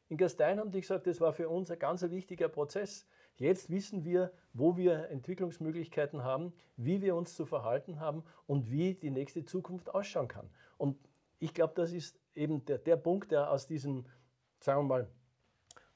In 0.10 0.18
Gastein 0.18 0.60
haben 0.60 0.72
die 0.72 0.82
gesagt, 0.82 1.08
das 1.08 1.22
war 1.22 1.32
für 1.32 1.48
uns 1.48 1.72
ein 1.72 1.80
ganz 1.80 2.02
wichtiger 2.02 2.50
Prozess. 2.50 3.08
Jetzt 3.38 3.70
wissen 3.70 4.04
wir, 4.04 4.34
wo 4.52 4.76
wir 4.76 5.10
Entwicklungsmöglichkeiten 5.10 6.24
haben, 6.24 6.54
wie 6.76 7.02
wir 7.02 7.16
uns 7.16 7.36
zu 7.36 7.46
verhalten 7.46 8.00
haben 8.00 8.24
und 8.48 8.70
wie 8.70 8.96
die 8.96 9.12
nächste 9.12 9.46
Zukunft 9.46 9.94
ausschauen 9.94 10.28
kann. 10.28 10.50
Und 10.78 10.98
ich 11.40 11.54
glaube, 11.54 11.74
das 11.76 11.94
ist 11.94 12.20
eben 12.36 12.66
der, 12.66 12.80
der 12.80 12.98
Punkt, 12.98 13.32
der 13.32 13.52
aus 13.52 13.68
diesem, 13.68 14.06
sagen 14.60 14.82
wir 14.82 14.88
mal, 14.88 15.08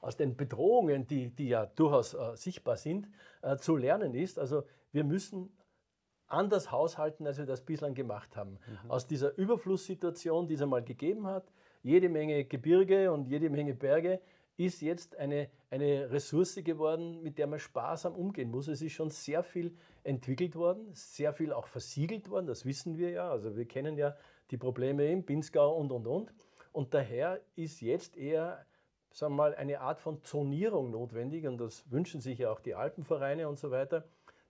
aus 0.00 0.16
den 0.16 0.36
Bedrohungen, 0.36 1.06
die, 1.06 1.30
die 1.30 1.48
ja 1.48 1.66
durchaus 1.66 2.14
äh, 2.14 2.36
sichtbar 2.36 2.76
sind, 2.76 3.08
äh, 3.42 3.56
zu 3.56 3.76
lernen 3.76 4.14
ist. 4.14 4.38
Also 4.38 4.64
wir 4.92 5.04
müssen 5.04 5.52
anders 6.28 6.70
haushalten, 6.70 7.26
als 7.26 7.38
wir 7.38 7.46
das 7.46 7.62
bislang 7.62 7.94
gemacht 7.94 8.36
haben. 8.36 8.58
Mhm. 8.84 8.90
Aus 8.90 9.06
dieser 9.06 9.36
Überflusssituation, 9.36 10.48
die 10.48 10.54
es 10.54 10.62
einmal 10.62 10.82
gegeben 10.82 11.26
hat, 11.26 11.52
jede 11.82 12.08
Menge 12.08 12.44
Gebirge 12.44 13.12
und 13.12 13.28
jede 13.28 13.50
Menge 13.50 13.74
Berge, 13.74 14.20
ist 14.56 14.80
jetzt 14.80 15.16
eine, 15.16 15.50
eine 15.70 16.10
Ressource 16.10 16.56
geworden, 16.64 17.22
mit 17.22 17.38
der 17.38 17.46
man 17.46 17.58
sparsam 17.58 18.14
umgehen 18.14 18.50
muss. 18.50 18.68
Es 18.68 18.80
ist 18.80 18.92
schon 18.92 19.10
sehr 19.10 19.42
viel 19.42 19.76
entwickelt 20.02 20.56
worden, 20.56 20.88
sehr 20.92 21.32
viel 21.32 21.52
auch 21.52 21.66
versiegelt 21.66 22.30
worden, 22.30 22.46
das 22.46 22.64
wissen 22.64 22.96
wir 22.96 23.10
ja. 23.10 23.30
Also 23.30 23.56
wir 23.56 23.66
kennen 23.66 23.98
ja 23.98 24.16
die 24.50 24.56
Probleme 24.56 25.10
im 25.10 25.24
Pinzgau 25.24 25.76
und, 25.76 25.92
und, 25.92 26.06
und. 26.06 26.32
Und 26.72 26.94
daher 26.94 27.40
ist 27.54 27.80
jetzt 27.80 28.16
eher 28.16 28.64
sagen 29.16 29.32
wir 29.32 29.36
mal, 29.36 29.54
eine 29.54 29.80
Art 29.80 29.98
von 29.98 30.22
Zonierung 30.22 30.90
notwendig 30.90 31.46
und 31.46 31.58
das 31.58 31.90
wünschen 31.90 32.20
sich 32.20 32.38
ja 32.38 32.50
auch 32.50 32.60
die 32.60 32.74
Alpenvereine 32.74 33.48
und 33.48 33.58
so 33.58 33.70
weiter, 33.70 34.04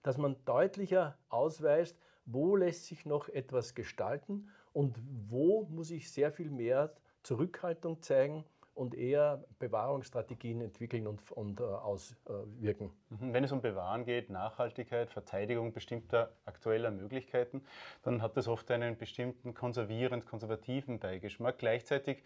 dass 0.07 0.17
man 0.17 0.37
deutlicher 0.45 1.17
ausweist, 1.27 1.99
wo 2.25 2.55
lässt 2.55 2.85
sich 2.85 3.05
noch 3.05 3.27
etwas 3.27 3.75
gestalten 3.75 4.47
und 4.71 4.97
wo 5.27 5.63
muss 5.63 5.91
ich 5.91 6.09
sehr 6.09 6.31
viel 6.31 6.49
mehr 6.49 6.93
Zurückhaltung 7.23 8.01
zeigen 8.01 8.45
und 8.73 8.95
eher 8.95 9.43
Bewahrungsstrategien 9.59 10.61
entwickeln 10.61 11.07
und, 11.07 11.29
und 11.33 11.59
äh, 11.59 11.63
auswirken. 11.63 12.91
Mhm. 13.09 13.33
Wenn 13.33 13.43
es 13.43 13.51
um 13.51 13.61
Bewahren 13.61 14.05
geht, 14.05 14.29
Nachhaltigkeit, 14.29 15.09
Verteidigung 15.09 15.73
bestimmter 15.73 16.31
aktueller 16.45 16.91
Möglichkeiten, 16.91 17.61
dann 18.03 18.21
hat 18.21 18.37
das 18.37 18.47
oft 18.47 18.71
einen 18.71 18.97
bestimmten 18.97 19.53
konservierend 19.53 20.25
konservativen 20.25 20.99
Beigeschmack. 20.99 21.57
Gleichzeitig 21.57 22.23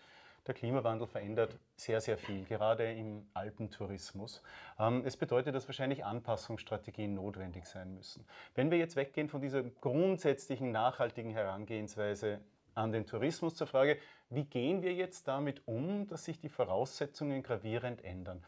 der 0.47 0.55
Klimawandel 0.55 1.07
verändert 1.07 1.57
sehr, 1.75 2.01
sehr 2.01 2.17
viel, 2.17 2.45
gerade 2.45 2.91
im 2.91 3.27
Alpentourismus. 3.33 4.41
Ähm, 4.79 5.03
es 5.05 5.15
bedeutet, 5.15 5.53
dass 5.53 5.67
wahrscheinlich 5.67 6.03
Anpassungsstrategien 6.03 7.13
notwendig 7.13 7.65
sein 7.65 7.93
müssen. 7.93 8.25
Wenn 8.55 8.71
wir 8.71 8.77
jetzt 8.77 8.95
weggehen 8.95 9.29
von 9.29 9.41
dieser 9.41 9.61
grundsätzlichen 9.63 10.71
nachhaltigen 10.71 11.31
Herangehensweise 11.31 12.39
an 12.73 12.91
den 12.91 13.05
Tourismus 13.05 13.55
zur 13.55 13.67
Frage, 13.67 13.97
wie 14.29 14.45
gehen 14.45 14.81
wir 14.81 14.93
jetzt 14.93 15.27
damit 15.27 15.61
um, 15.67 16.07
dass 16.07 16.25
sich 16.25 16.39
die 16.39 16.49
Voraussetzungen 16.49 17.43
gravierend 17.43 18.03
ändern? 18.03 18.43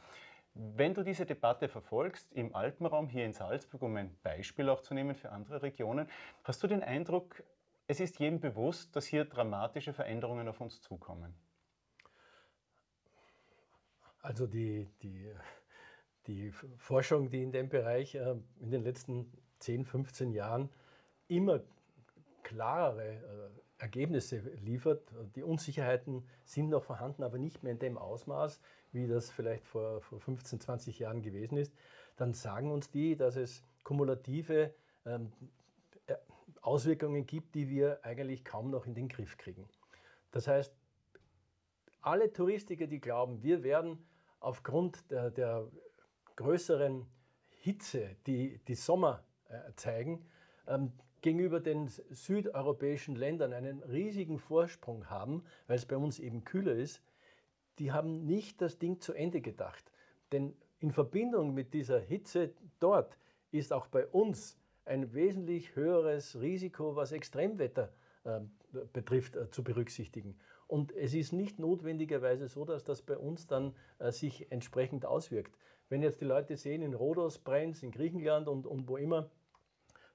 Wenn 0.55 0.93
du 0.93 1.03
diese 1.03 1.25
Debatte 1.25 1.67
verfolgst 1.67 2.31
im 2.33 2.55
Alpenraum 2.55 3.09
hier 3.09 3.25
in 3.25 3.33
Salzburg, 3.33 3.81
um 3.81 3.97
ein 3.97 4.15
Beispiel 4.21 4.69
auch 4.69 4.81
zu 4.81 4.93
nehmen 4.93 5.15
für 5.15 5.31
andere 5.31 5.61
Regionen, 5.61 6.07
hast 6.43 6.61
du 6.63 6.67
den 6.67 6.83
Eindruck, 6.83 7.43
es 7.87 7.99
ist 7.99 8.19
jedem 8.19 8.39
bewusst, 8.39 8.95
dass 8.95 9.05
hier 9.05 9.25
dramatische 9.25 9.93
Veränderungen 9.93 10.47
auf 10.47 10.61
uns 10.61 10.79
zukommen? 10.79 11.35
Also 14.23 14.47
die, 14.47 14.87
die, 15.03 15.29
die 16.27 16.51
Forschung, 16.77 17.29
die 17.29 17.43
in 17.43 17.51
dem 17.51 17.67
Bereich 17.67 18.15
äh, 18.15 18.35
in 18.61 18.71
den 18.71 18.83
letzten 18.83 19.29
10, 19.59 19.83
15 19.83 20.31
Jahren 20.31 20.69
immer 21.27 21.61
klarere 22.41 23.03
äh, 23.03 23.81
Ergebnisse 23.81 24.37
liefert. 24.61 25.11
Die 25.35 25.43
Unsicherheiten 25.43 26.23
sind 26.45 26.69
noch 26.69 26.85
vorhanden, 26.85 27.23
aber 27.23 27.37
nicht 27.37 27.63
mehr 27.63 27.73
in 27.73 27.79
dem 27.79 27.97
Ausmaß, 27.97 28.61
wie 28.93 29.07
das 29.07 29.29
vielleicht 29.29 29.67
vor, 29.67 29.99
vor 29.99 30.21
15, 30.21 30.61
20 30.61 30.99
Jahren 30.99 31.21
gewesen 31.21 31.57
ist. 31.57 31.73
Dann 32.15 32.33
sagen 32.33 32.71
uns 32.71 32.89
die, 32.89 33.17
dass 33.17 33.35
es 33.35 33.61
kumulative 33.83 34.73
ähm, 35.05 35.33
äh, 36.07 36.15
Auswirkungen 36.61 37.25
gibt, 37.25 37.55
die 37.55 37.67
wir 37.67 37.99
eigentlich 38.05 38.45
kaum 38.45 38.69
noch 38.69 38.85
in 38.85 38.95
den 38.95 39.09
Griff 39.09 39.37
kriegen. 39.37 39.67
Das 40.31 40.47
heißt, 40.47 40.73
alle 41.99 42.31
Touristiker, 42.31 42.87
die 42.87 43.01
glauben, 43.01 43.43
wir 43.43 43.63
werden 43.63 43.97
aufgrund 44.43 45.09
der, 45.09 45.31
der 45.31 45.67
größeren 46.35 47.05
Hitze, 47.49 48.15
die 48.27 48.59
die 48.67 48.75
Sommer 48.75 49.23
äh, 49.49 49.73
zeigen, 49.75 50.25
ähm, 50.67 50.91
gegenüber 51.21 51.61
den 51.61 51.87
südeuropäischen 51.87 53.15
Ländern 53.15 53.53
einen 53.53 53.81
riesigen 53.83 54.39
Vorsprung 54.39 55.09
haben, 55.09 55.45
weil 55.67 55.77
es 55.77 55.85
bei 55.85 55.95
uns 55.95 56.19
eben 56.19 56.43
kühler 56.43 56.73
ist, 56.73 57.01
die 57.79 57.91
haben 57.91 58.25
nicht 58.25 58.61
das 58.61 58.77
Ding 58.77 58.99
zu 58.99 59.13
Ende 59.13 59.39
gedacht. 59.39 59.91
Denn 60.31 60.53
in 60.79 60.91
Verbindung 60.91 61.53
mit 61.53 61.73
dieser 61.73 61.99
Hitze 61.99 62.53
dort 62.79 63.17
ist 63.51 63.71
auch 63.71 63.87
bei 63.87 64.05
uns 64.07 64.59
ein 64.85 65.13
wesentlich 65.13 65.75
höheres 65.75 66.41
Risiko, 66.41 66.97
was 66.97 67.13
Extremwetter 67.13 67.93
äh, 68.25 68.41
betrifft, 68.91 69.37
äh, 69.37 69.49
zu 69.49 69.63
berücksichtigen. 69.63 70.37
Und 70.73 70.91
es 70.95 71.13
ist 71.13 71.33
nicht 71.33 71.59
notwendigerweise 71.59 72.47
so, 72.47 72.65
dass 72.65 72.83
das 72.83 73.03
bei 73.03 73.15
uns 73.15 73.45
dann 73.45 73.75
äh, 73.99 74.11
sich 74.11 74.51
entsprechend 74.51 75.05
auswirkt. 75.05 75.55
Wenn 75.87 76.01
jetzt 76.01 76.19
die 76.19 76.25
Leute 76.25 76.57
sehen, 76.57 76.81
in 76.81 76.95
Rhodos 76.95 77.37
brennt 77.37 77.83
in 77.83 77.91
Griechenland 77.91 78.47
und, 78.47 78.65
und 78.65 78.87
wo 78.87 78.97
immer, 78.97 79.29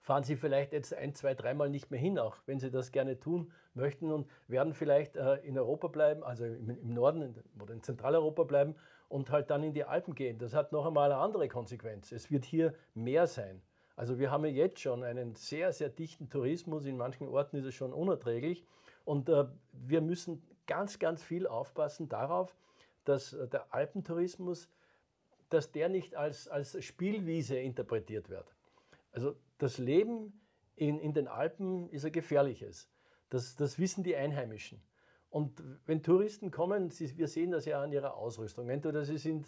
fahren 0.01 0.25
sie 0.25 0.35
vielleicht 0.35 0.73
jetzt 0.73 0.93
ein, 0.93 1.15
zwei, 1.15 1.35
dreimal 1.35 1.71
nicht 1.71 1.93
mehr 1.93 2.01
hin, 2.01 2.19
auch 2.19 2.35
wenn 2.47 2.59
sie 2.59 2.73
das 2.73 2.91
gerne 2.91 3.21
tun 3.21 3.53
möchten 3.75 4.11
und 4.11 4.29
werden 4.49 4.75
vielleicht 4.75 5.15
äh, 5.15 5.37
in 5.45 5.57
Europa 5.57 5.87
bleiben, 5.87 6.25
also 6.25 6.45
im, 6.45 6.71
im 6.71 6.93
Norden 6.93 7.37
oder 7.63 7.73
in 7.73 7.85
Zentraleuropa 7.85 8.43
bleiben 8.43 8.75
und 9.09 9.31
halt 9.31 9.51
dann 9.51 9.63
in 9.63 9.75
die 9.75 9.85
Alpen 9.85 10.17
gehen. 10.17 10.39
Das 10.39 10.55
hat 10.55 10.73
noch 10.73 10.87
einmal 10.87 11.13
eine 11.13 11.21
andere 11.21 11.47
Konsequenz. 11.47 12.11
Es 12.11 12.33
wird 12.33 12.45
hier 12.45 12.75
mehr 12.95 13.29
sein. 13.29 13.63
Also 13.95 14.19
wir 14.19 14.33
haben 14.33 14.45
ja 14.45 14.51
jetzt 14.51 14.81
schon 14.81 15.05
einen 15.05 15.37
sehr, 15.37 15.73
sehr 15.73 15.89
dichten 15.89 16.29
Tourismus. 16.29 16.85
In 16.85 16.97
manchen 16.97 17.29
Orten 17.29 17.59
ist 17.59 17.65
es 17.65 17.77
schon 17.77 17.93
unerträglich. 17.93 18.65
Und 19.05 19.31
äh, 19.31 19.47
wir 19.73 20.03
müssen 20.03 20.43
ganz, 20.69 21.01
ganz 21.01 21.25
viel 21.25 21.49
aufpassen 21.49 22.09
darauf, 22.09 22.55
dass 23.05 23.33
äh, 23.33 23.49
der 23.49 23.75
Alpentourismus, 23.75 24.69
dass 25.49 25.73
der 25.73 25.89
nicht 25.89 26.15
als, 26.15 26.47
als 26.47 26.83
Spielwiese 26.85 27.59
interpretiert 27.59 28.29
wird. 28.29 28.55
Also 29.11 29.35
das 29.57 29.79
Leben 29.79 30.41
in, 30.77 31.01
in 31.01 31.13
den 31.13 31.27
Alpen 31.27 31.91
ist 31.91 32.05
ein 32.05 32.13
gefährliches. 32.13 32.89
Das, 33.31 33.57
das 33.57 33.79
wissen 33.79 34.05
die 34.05 34.15
Einheimischen. 34.15 34.81
Und 35.31 35.63
wenn 35.87 36.03
Touristen 36.03 36.51
kommen, 36.51 36.91
sie, 36.91 37.17
wir 37.19 37.29
sehen 37.29 37.51
das 37.51 37.67
ja 37.67 37.83
an 37.83 37.93
ihrer 37.93 38.17
Ausrüstung. 38.17 38.69
Entweder 38.71 39.05
sie 39.05 39.19
sind 39.19 39.47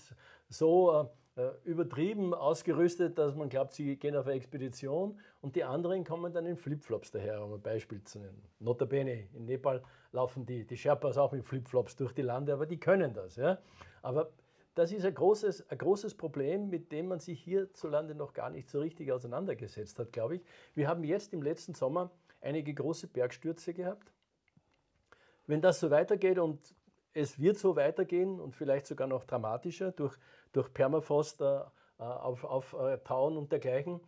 so 0.49 1.10
äh, 1.37 1.50
übertrieben 1.64 2.34
ausgerüstet, 2.34 3.16
dass 3.16 3.34
man 3.34 3.49
glaubt, 3.49 3.72
sie 3.72 3.96
gehen 3.96 4.14
auf 4.16 4.26
eine 4.26 4.34
Expedition 4.34 5.18
und 5.40 5.56
die 5.56 5.64
anderen 5.64 6.04
kommen 6.04 6.32
dann 6.32 6.44
in 6.44 6.56
Flipflops 6.56 7.12
daher, 7.12 7.42
um 7.42 7.54
ein 7.54 7.62
Beispiel 7.62 8.02
zu 8.02 8.18
nennen. 8.18 8.42
Notabene, 8.58 9.28
in 9.32 9.46
Nepal 9.46 9.82
laufen 10.12 10.44
die, 10.44 10.66
die 10.66 10.76
Sherpas 10.76 11.16
auch 11.16 11.32
mit 11.32 11.44
Flipflops 11.44 11.96
durch 11.96 12.12
die 12.12 12.22
Lande, 12.22 12.52
aber 12.52 12.66
die 12.66 12.78
können 12.78 13.14
das. 13.14 13.37
Ja? 13.37 13.58
Aber 14.02 14.32
das 14.75 14.92
ist 14.92 15.04
ein 15.04 15.14
großes, 15.14 15.68
ein 15.70 15.78
großes 15.78 16.14
Problem, 16.14 16.68
mit 16.68 16.92
dem 16.92 17.08
man 17.08 17.20
sich 17.20 17.40
hierzulande 17.42 18.14
noch 18.14 18.32
gar 18.32 18.50
nicht 18.50 18.68
so 18.68 18.80
richtig 18.80 19.12
auseinandergesetzt 19.12 19.99
hat, 19.99 20.12
glaube 20.12 20.37
ich. 20.37 20.42
Wir 20.75 20.88
haben 20.88 21.04
jetzt 21.04 21.32
im 21.32 21.42
letzten 21.42 21.75
Sommer 21.75 22.10
einige 22.40 22.75
große 22.75 23.06
Bergstürze 23.06 23.72
gehabt. 23.72 24.12
Wenn 25.50 25.61
das 25.61 25.80
so 25.80 25.90
weitergeht 25.90 26.38
und 26.38 26.61
es 27.12 27.40
wird 27.40 27.59
so 27.59 27.75
weitergehen 27.75 28.38
und 28.38 28.54
vielleicht 28.54 28.87
sogar 28.87 29.09
noch 29.09 29.25
dramatischer 29.25 29.90
durch, 29.90 30.16
durch 30.52 30.73
Permafrost 30.73 31.40
äh, 31.40 31.62
auf, 31.99 32.45
auf 32.45 32.73
äh, 32.75 32.99
Tauen 32.99 33.37
und 33.37 33.50
dergleichen. 33.50 34.00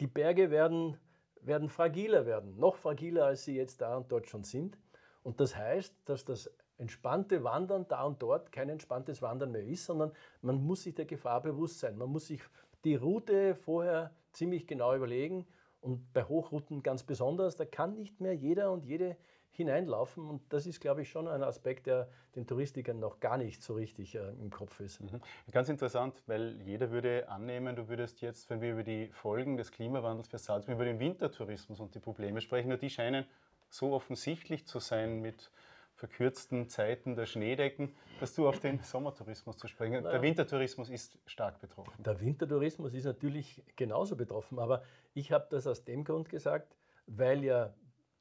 Die 0.00 0.06
Berge 0.06 0.50
werden, 0.50 0.98
werden 1.40 1.70
fragiler 1.70 2.26
werden, 2.26 2.58
noch 2.58 2.76
fragiler, 2.76 3.24
als 3.24 3.44
sie 3.44 3.56
jetzt 3.56 3.80
da 3.80 3.96
und 3.96 4.12
dort 4.12 4.28
schon 4.28 4.44
sind. 4.44 4.76
Und 5.22 5.40
das 5.40 5.56
heißt, 5.56 5.94
dass 6.04 6.26
das 6.26 6.50
entspannte 6.76 7.42
Wandern 7.42 7.86
da 7.88 8.02
und 8.04 8.20
dort 8.20 8.52
kein 8.52 8.68
entspanntes 8.68 9.22
Wandern 9.22 9.52
mehr 9.52 9.64
ist, 9.64 9.86
sondern 9.86 10.12
man 10.42 10.62
muss 10.62 10.82
sich 10.82 10.94
der 10.94 11.06
Gefahr 11.06 11.40
bewusst 11.40 11.78
sein. 11.78 11.96
Man 11.96 12.10
muss 12.10 12.26
sich 12.26 12.42
die 12.84 12.96
Route 12.96 13.54
vorher 13.54 14.10
ziemlich 14.32 14.66
genau 14.66 14.94
überlegen 14.94 15.46
und 15.80 16.12
bei 16.12 16.24
Hochrouten 16.24 16.82
ganz 16.82 17.02
besonders. 17.02 17.56
Da 17.56 17.64
kann 17.64 17.94
nicht 17.94 18.20
mehr 18.20 18.34
jeder 18.34 18.70
und 18.72 18.84
jede 18.84 19.16
hineinlaufen. 19.52 20.28
Und 20.28 20.40
das 20.52 20.66
ist, 20.66 20.80
glaube 20.80 21.02
ich, 21.02 21.10
schon 21.10 21.28
ein 21.28 21.42
Aspekt, 21.42 21.86
der 21.86 22.08
den 22.34 22.46
Touristikern 22.46 22.98
noch 22.98 23.20
gar 23.20 23.36
nicht 23.36 23.62
so 23.62 23.74
richtig 23.74 24.14
äh, 24.14 24.30
im 24.40 24.50
Kopf 24.50 24.80
ist. 24.80 25.00
Mhm. 25.00 25.20
Ganz 25.50 25.68
interessant, 25.68 26.22
weil 26.26 26.60
jeder 26.62 26.90
würde 26.90 27.28
annehmen, 27.28 27.76
du 27.76 27.88
würdest 27.88 28.20
jetzt, 28.20 28.50
wenn 28.50 28.60
wir 28.60 28.72
über 28.72 28.82
die 28.82 29.08
Folgen 29.08 29.56
des 29.56 29.70
Klimawandels 29.70 30.28
für 30.28 30.38
Salzburg, 30.38 30.74
über 30.74 30.84
den 30.84 30.98
Wintertourismus 30.98 31.80
und 31.80 31.94
die 31.94 32.00
Probleme 32.00 32.40
sprechen, 32.40 32.68
nur 32.68 32.78
die 32.78 32.90
scheinen 32.90 33.24
so 33.68 33.92
offensichtlich 33.92 34.66
zu 34.66 34.78
sein 34.78 35.20
mit 35.20 35.50
verkürzten 35.94 36.68
Zeiten 36.68 37.14
der 37.14 37.26
Schneedecken, 37.26 37.94
dass 38.18 38.34
du 38.34 38.48
auf 38.48 38.58
den 38.58 38.80
Sommertourismus 38.80 39.56
zu 39.56 39.68
sprechen. 39.68 40.02
Der 40.02 40.22
Wintertourismus 40.22 40.88
ist 40.90 41.18
stark 41.26 41.60
betroffen. 41.60 42.02
Der 42.02 42.20
Wintertourismus 42.20 42.94
ist 42.94 43.04
natürlich 43.04 43.62
genauso 43.76 44.16
betroffen, 44.16 44.58
aber 44.58 44.82
ich 45.14 45.30
habe 45.30 45.46
das 45.50 45.66
aus 45.66 45.84
dem 45.84 46.02
Grund 46.04 46.28
gesagt, 46.28 46.74
weil 47.06 47.44
ja 47.44 47.72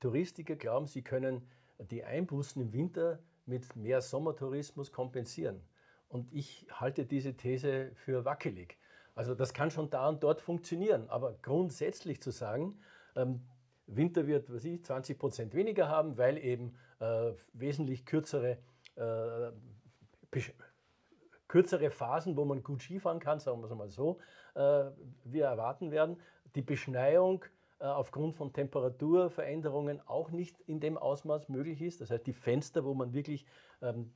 Touristiker 0.01 0.58
glauben, 0.58 0.88
sie 0.88 1.03
können 1.03 1.48
die 1.79 2.03
Einbußen 2.03 2.62
im 2.62 2.74
Winter 2.74 3.20
mit 3.46 3.75
mehr 3.75 4.01
Sommertourismus 4.01 4.91
kompensieren. 4.91 5.62
Und 6.10 6.31
ich 6.34 6.67
halte 6.72 7.05
diese 7.05 7.36
These 7.36 7.91
für 7.96 8.25
wackelig. 8.25 8.77
Also 9.15 9.36
das 9.36 9.53
kann 9.53 9.72
schon 9.72 9.89
da 9.89 10.10
und 10.10 10.24
dort 10.24 10.41
funktionieren, 10.41 11.10
aber 11.10 11.38
grundsätzlich 11.41 12.22
zu 12.22 12.31
sagen, 12.31 12.79
ähm, 13.15 13.41
Winter 13.88 14.27
wird 14.27 14.51
was 14.53 14.63
ich, 14.63 14.84
20 14.84 15.20
Prozent 15.20 15.53
weniger 15.53 15.89
haben, 15.89 16.17
weil 16.17 16.38
eben 16.38 16.75
äh, 17.00 17.34
wesentlich 17.53 18.05
kürzere, 18.05 18.58
äh, 18.96 19.51
kürzere 21.48 21.91
Phasen, 21.91 22.38
wo 22.38 22.46
man 22.46 22.63
gut 22.63 22.81
Skifahren 22.81 23.20
kann, 23.20 23.39
sagen 23.39 23.60
wir 23.62 23.70
es 23.70 23.75
mal 23.75 23.89
so, 23.89 24.20
äh, 24.55 24.86
wir 25.25 25.46
erwarten 25.46 25.91
werden. 25.91 26.17
Die 26.55 26.62
Beschneiung 26.62 27.43
aufgrund 27.88 28.35
von 28.35 28.53
Temperaturveränderungen 28.53 30.01
auch 30.07 30.31
nicht 30.31 30.59
in 30.61 30.79
dem 30.79 30.97
Ausmaß 30.97 31.50
möglich 31.50 31.81
ist. 31.81 32.01
Das 32.01 32.11
heißt, 32.11 32.25
die 32.27 32.33
Fenster, 32.33 32.85
wo 32.85 32.93
man 32.93 33.13
wirklich 33.13 33.45
ähm, 33.81 34.11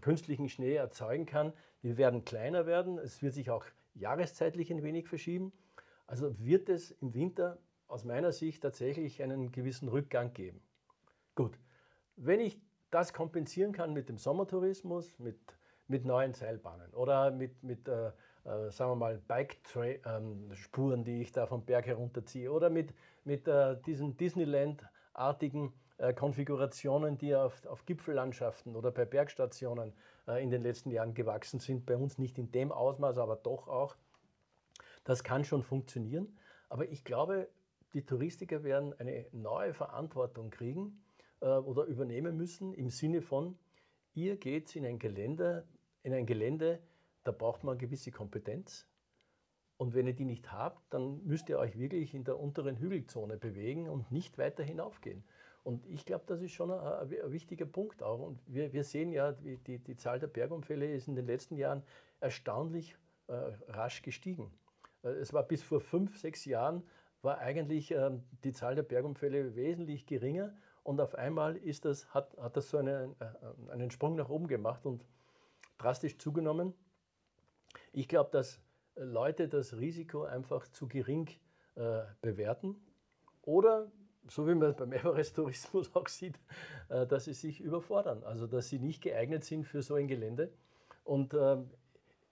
künstlichen 0.00 0.48
Schnee 0.48 0.74
erzeugen 0.74 1.26
kann, 1.26 1.52
die 1.82 1.96
werden 1.96 2.24
kleiner 2.24 2.66
werden. 2.66 2.98
Es 2.98 3.22
wird 3.22 3.34
sich 3.34 3.50
auch 3.50 3.64
jahreszeitlich 3.94 4.70
ein 4.70 4.82
wenig 4.82 5.08
verschieben. 5.08 5.52
Also 6.06 6.38
wird 6.38 6.68
es 6.68 6.90
im 6.90 7.14
Winter 7.14 7.58
aus 7.86 8.04
meiner 8.04 8.32
Sicht 8.32 8.62
tatsächlich 8.62 9.22
einen 9.22 9.50
gewissen 9.50 9.88
Rückgang 9.88 10.32
geben. 10.32 10.60
Gut, 11.34 11.58
wenn 12.16 12.40
ich 12.40 12.60
das 12.90 13.12
kompensieren 13.12 13.72
kann 13.72 13.92
mit 13.92 14.08
dem 14.08 14.18
Sommertourismus, 14.18 15.18
mit, 15.18 15.38
mit 15.86 16.04
neuen 16.04 16.34
Seilbahnen 16.34 16.92
oder 16.94 17.30
mit, 17.30 17.62
mit 17.62 17.88
äh, 17.88 18.12
äh, 18.48 18.70
sagen 18.70 18.92
wir 18.92 18.96
mal, 18.96 19.18
Bike-Spuren, 19.28 20.98
ähm, 20.98 21.04
die 21.04 21.20
ich 21.20 21.32
da 21.32 21.46
vom 21.46 21.64
Berg 21.64 21.86
herunterziehe 21.86 22.50
oder 22.50 22.70
mit, 22.70 22.94
mit 23.24 23.46
äh, 23.46 23.76
diesen 23.86 24.16
Disneyland-artigen 24.16 25.72
äh, 25.98 26.14
Konfigurationen, 26.14 27.18
die 27.18 27.34
auf, 27.34 27.66
auf 27.66 27.84
Gipfellandschaften 27.84 28.74
oder 28.74 28.90
bei 28.90 29.04
Bergstationen 29.04 29.92
äh, 30.26 30.42
in 30.42 30.50
den 30.50 30.62
letzten 30.62 30.90
Jahren 30.90 31.14
gewachsen 31.14 31.60
sind. 31.60 31.84
Bei 31.84 31.96
uns 31.96 32.18
nicht 32.18 32.38
in 32.38 32.50
dem 32.50 32.72
Ausmaß, 32.72 33.18
aber 33.18 33.36
doch 33.36 33.68
auch. 33.68 33.96
Das 35.04 35.22
kann 35.24 35.44
schon 35.44 35.62
funktionieren. 35.62 36.38
Aber 36.68 36.88
ich 36.88 37.04
glaube, 37.04 37.48
die 37.94 38.04
Touristiker 38.04 38.62
werden 38.62 38.94
eine 38.98 39.26
neue 39.32 39.74
Verantwortung 39.74 40.50
kriegen 40.50 41.02
äh, 41.40 41.46
oder 41.46 41.84
übernehmen 41.84 42.36
müssen 42.36 42.72
im 42.74 42.90
Sinne 42.90 43.22
von, 43.22 43.58
ihr 44.14 44.36
geht 44.36 44.74
in 44.76 44.86
ein 44.86 44.98
Gelände, 44.98 45.66
in 46.02 46.12
ein 46.12 46.26
Gelände, 46.26 46.80
da 47.28 47.32
braucht 47.32 47.62
man 47.62 47.72
eine 47.72 47.78
gewisse 47.78 48.10
Kompetenz. 48.10 48.86
Und 49.76 49.94
wenn 49.94 50.06
ihr 50.06 50.14
die 50.14 50.24
nicht 50.24 50.50
habt, 50.50 50.82
dann 50.92 51.22
müsst 51.24 51.50
ihr 51.50 51.58
euch 51.58 51.78
wirklich 51.78 52.14
in 52.14 52.24
der 52.24 52.40
unteren 52.40 52.78
Hügelzone 52.78 53.36
bewegen 53.36 53.86
und 53.86 54.10
nicht 54.10 54.38
weiter 54.38 54.64
hinaufgehen. 54.64 55.22
Und 55.62 55.86
ich 55.86 56.06
glaube, 56.06 56.24
das 56.26 56.40
ist 56.40 56.52
schon 56.52 56.70
ein, 56.70 56.80
ein, 56.80 57.30
wichtiger 57.30 57.66
Punkt 57.66 58.02
auch. 58.02 58.20
Und 58.20 58.40
wir, 58.46 58.72
wir 58.72 58.82
sehen 58.82 59.12
ja, 59.12 59.32
die, 59.32 59.78
die 59.78 59.96
Zahl 59.96 60.18
der 60.18 60.26
Bergunfälle 60.28 60.90
ist 60.90 61.06
in 61.06 61.16
den 61.16 61.26
letzten 61.26 61.58
Jahren 61.58 61.82
erstaunlich 62.20 62.96
äh, 63.26 63.34
rasch 63.68 64.00
gestiegen. 64.00 64.50
Äh, 65.02 65.10
es 65.10 65.34
war 65.34 65.42
bis 65.42 65.62
vor 65.62 65.80
fünf, 65.82 66.18
sechs 66.18 66.46
Jahren 66.46 66.82
war 67.20 67.38
eigentlich 67.38 67.90
ähm, 67.90 68.22
die 68.42 68.54
Zahl 68.54 68.74
der 68.74 68.84
Bergunfälle 68.84 69.54
wesentlich 69.54 70.06
geringer 70.06 70.54
und 70.82 70.98
auf 70.98 71.14
einmal 71.14 71.56
ist 71.56 71.84
das, 71.84 72.14
hat, 72.14 72.34
hat 72.38 72.56
das 72.56 72.70
so 72.70 72.78
einen, 72.78 73.14
äh, 73.20 73.70
einen 73.70 73.90
Sprung 73.90 74.16
nach 74.16 74.30
oben 74.30 74.46
gemacht 74.46 74.86
und 74.86 75.04
drastisch 75.76 76.16
zugenommen. 76.16 76.72
Ich 77.92 78.08
glaube, 78.08 78.30
dass 78.30 78.60
Leute 78.96 79.48
das 79.48 79.76
Risiko 79.76 80.24
einfach 80.24 80.66
zu 80.68 80.88
gering 80.88 81.28
äh, 81.76 82.02
bewerten 82.20 82.76
oder, 83.42 83.90
so 84.28 84.46
wie 84.46 84.54
man 84.54 84.74
beim 84.74 84.92
Everest-Tourismus 84.92 85.90
auch 85.94 86.08
sieht, 86.08 86.38
äh, 86.88 87.06
dass 87.06 87.24
sie 87.24 87.34
sich 87.34 87.60
überfordern, 87.60 88.24
also 88.24 88.46
dass 88.46 88.68
sie 88.68 88.78
nicht 88.78 89.02
geeignet 89.02 89.44
sind 89.44 89.64
für 89.64 89.82
so 89.82 89.94
ein 89.94 90.08
Gelände. 90.08 90.52
Und 91.04 91.34
ähm, 91.34 91.70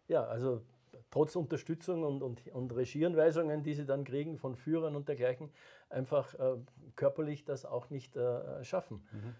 ja, 0.08 0.24
also 0.24 0.62
trotz 1.10 1.36
Unterstützung 1.36 2.02
und, 2.02 2.22
und, 2.22 2.46
und 2.48 2.74
Regieanweisungen, 2.74 3.62
die 3.62 3.74
sie 3.74 3.86
dann 3.86 4.04
kriegen 4.04 4.38
von 4.38 4.56
Führern 4.56 4.96
und 4.96 5.08
dergleichen, 5.08 5.50
einfach 5.88 6.34
äh, 6.34 6.56
körperlich 6.94 7.44
das 7.44 7.64
auch 7.64 7.90
nicht 7.90 8.16
äh, 8.16 8.64
schaffen. 8.64 9.06
Mhm. 9.12 9.34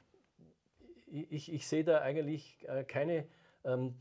Ich, 1.09 1.53
ich, 1.53 1.69
sehe 1.69 1.85
da 1.85 2.01
eigentlich 2.01 2.67
äh, 2.69 2.85
keine. 2.85 3.27
Ähm, 3.65 3.95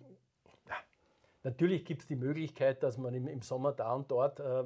natürlich 1.46 1.86
gibt 1.86 2.02
es 2.02 2.08
die 2.08 2.18
Möglichkeit, 2.18 2.84
dass 2.84 2.98
man 2.98 3.14
im, 3.14 3.28
im 3.28 3.42
Sommer 3.42 3.72
da 3.72 3.94
und 3.94 4.12
dort 4.12 4.42
äh, 4.42 4.66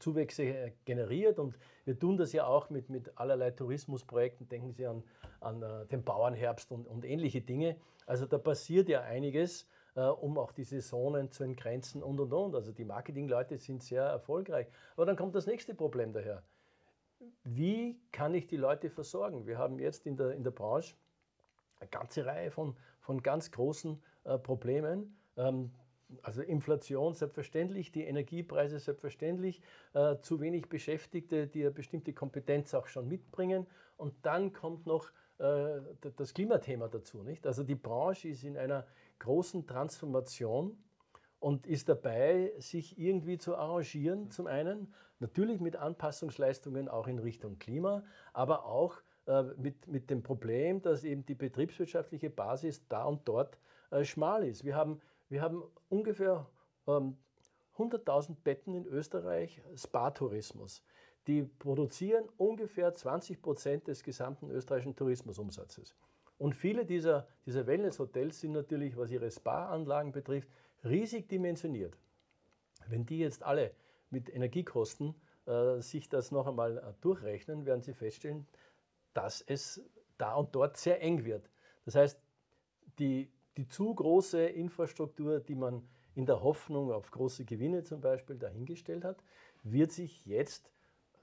Zuwächse 0.00 0.72
generiert 0.84 1.38
und 1.38 1.56
wir 1.84 1.96
tun 1.96 2.16
das 2.16 2.32
ja 2.32 2.46
auch 2.46 2.70
mit, 2.70 2.90
mit 2.90 3.16
allerlei 3.16 3.52
Tourismusprojekten. 3.52 4.48
Denken 4.48 4.72
Sie 4.72 4.86
an, 4.86 5.04
an 5.40 5.62
äh, 5.62 5.86
den 5.86 6.02
Bauernherbst 6.02 6.72
und, 6.72 6.88
und 6.88 7.04
ähnliche 7.04 7.42
Dinge. 7.42 7.76
Also 8.06 8.26
da 8.26 8.38
passiert 8.38 8.88
ja 8.88 9.02
einiges 9.02 9.68
äh, 9.94 10.00
um 10.00 10.38
auch 10.38 10.52
die 10.52 10.64
Saisonen 10.64 11.30
zu 11.30 11.44
entgrenzen 11.44 12.02
und 12.02 12.18
und 12.18 12.32
und. 12.32 12.54
Also 12.54 12.72
die 12.72 12.84
Marketingleute 12.84 13.58
sind 13.58 13.82
sehr 13.82 14.02
erfolgreich. 14.02 14.66
Aber 14.96 15.06
dann 15.06 15.16
kommt 15.16 15.34
das 15.34 15.46
nächste 15.46 15.74
Problem 15.74 16.12
daher. 16.12 16.42
Wie 17.44 17.98
kann 18.12 18.34
ich 18.34 18.46
die 18.46 18.56
Leute 18.56 18.90
versorgen? 18.90 19.46
Wir 19.46 19.58
haben 19.58 19.78
jetzt 19.78 20.06
in 20.06 20.16
der, 20.16 20.32
in 20.32 20.42
der 20.42 20.50
Branche 20.50 20.94
eine 21.78 21.88
ganze 21.88 22.26
Reihe 22.26 22.50
von, 22.50 22.76
von 23.00 23.22
ganz 23.22 23.50
großen 23.50 24.02
äh, 24.24 24.38
Problemen. 24.38 25.16
Ähm, 25.36 25.70
also 26.22 26.42
Inflation 26.42 27.14
selbstverständlich, 27.14 27.92
die 27.92 28.04
Energiepreise 28.04 28.78
selbstverständlich, 28.78 29.62
äh, 29.94 30.16
zu 30.20 30.40
wenig 30.40 30.68
Beschäftigte, 30.68 31.46
die 31.46 31.62
eine 31.62 31.70
bestimmte 31.70 32.12
Kompetenz 32.12 32.74
auch 32.74 32.86
schon 32.86 33.08
mitbringen. 33.08 33.66
Und 33.96 34.14
dann 34.22 34.52
kommt 34.52 34.86
noch 34.86 35.10
äh, 35.38 35.80
das 36.16 36.34
Klimathema 36.34 36.88
dazu. 36.88 37.22
Nicht? 37.22 37.46
Also 37.46 37.62
die 37.62 37.74
Branche 37.74 38.28
ist 38.28 38.44
in 38.44 38.56
einer 38.56 38.86
großen 39.18 39.66
Transformation 39.66 40.76
und 41.40 41.66
ist 41.66 41.88
dabei, 41.88 42.52
sich 42.58 42.98
irgendwie 42.98 43.38
zu 43.38 43.56
arrangieren. 43.56 44.30
Zum 44.30 44.46
einen 44.46 44.94
natürlich 45.18 45.60
mit 45.60 45.76
Anpassungsleistungen 45.76 46.88
auch 46.88 47.06
in 47.06 47.18
Richtung 47.18 47.58
Klima, 47.58 48.02
aber 48.32 48.66
auch 48.66 48.96
äh, 49.26 49.42
mit, 49.56 49.86
mit 49.86 50.10
dem 50.10 50.22
Problem, 50.22 50.82
dass 50.82 51.04
eben 51.04 51.24
die 51.24 51.34
betriebswirtschaftliche 51.34 52.30
Basis 52.30 52.86
da 52.88 53.04
und 53.04 53.26
dort 53.26 53.58
äh, 53.90 54.04
schmal 54.04 54.44
ist. 54.44 54.64
Wir 54.64 54.76
haben, 54.76 55.00
wir 55.34 55.42
haben 55.42 55.64
ungefähr 55.88 56.46
ähm, 56.86 57.16
100.000 57.76 58.36
Betten 58.44 58.72
in 58.72 58.86
Österreich 58.86 59.60
Spa-Tourismus. 59.74 60.84
Die 61.26 61.42
produzieren 61.42 62.28
ungefähr 62.36 62.94
20 62.94 63.42
Prozent 63.42 63.88
des 63.88 64.04
gesamten 64.04 64.48
österreichischen 64.48 64.94
Tourismusumsatzes. 64.94 65.96
Und 66.38 66.54
viele 66.54 66.86
dieser, 66.86 67.26
dieser 67.46 67.66
Wellness-Hotels 67.66 68.40
sind 68.40 68.52
natürlich, 68.52 68.96
was 68.96 69.10
ihre 69.10 69.28
Spa-Anlagen 69.28 70.12
betrifft, 70.12 70.48
riesig 70.84 71.28
dimensioniert. 71.28 71.98
Wenn 72.86 73.04
die 73.04 73.18
jetzt 73.18 73.42
alle 73.42 73.72
mit 74.10 74.32
Energiekosten 74.32 75.16
äh, 75.46 75.80
sich 75.80 76.08
das 76.08 76.30
noch 76.30 76.46
einmal 76.46 76.78
äh, 76.78 76.92
durchrechnen, 77.00 77.66
werden 77.66 77.82
sie 77.82 77.94
feststellen, 77.94 78.46
dass 79.14 79.40
es 79.40 79.82
da 80.16 80.34
und 80.34 80.54
dort 80.54 80.76
sehr 80.76 81.02
eng 81.02 81.24
wird. 81.24 81.50
Das 81.86 81.96
heißt, 81.96 82.20
die, 83.00 83.32
die 83.56 83.68
zu 83.68 83.94
große 83.94 84.44
Infrastruktur, 84.46 85.40
die 85.40 85.54
man 85.54 85.82
in 86.14 86.26
der 86.26 86.42
Hoffnung 86.42 86.92
auf 86.92 87.10
große 87.10 87.44
Gewinne 87.44 87.84
zum 87.84 88.00
Beispiel 88.00 88.36
dahingestellt 88.36 89.04
hat, 89.04 89.16
wird 89.62 89.92
sich 89.92 90.24
jetzt 90.26 90.70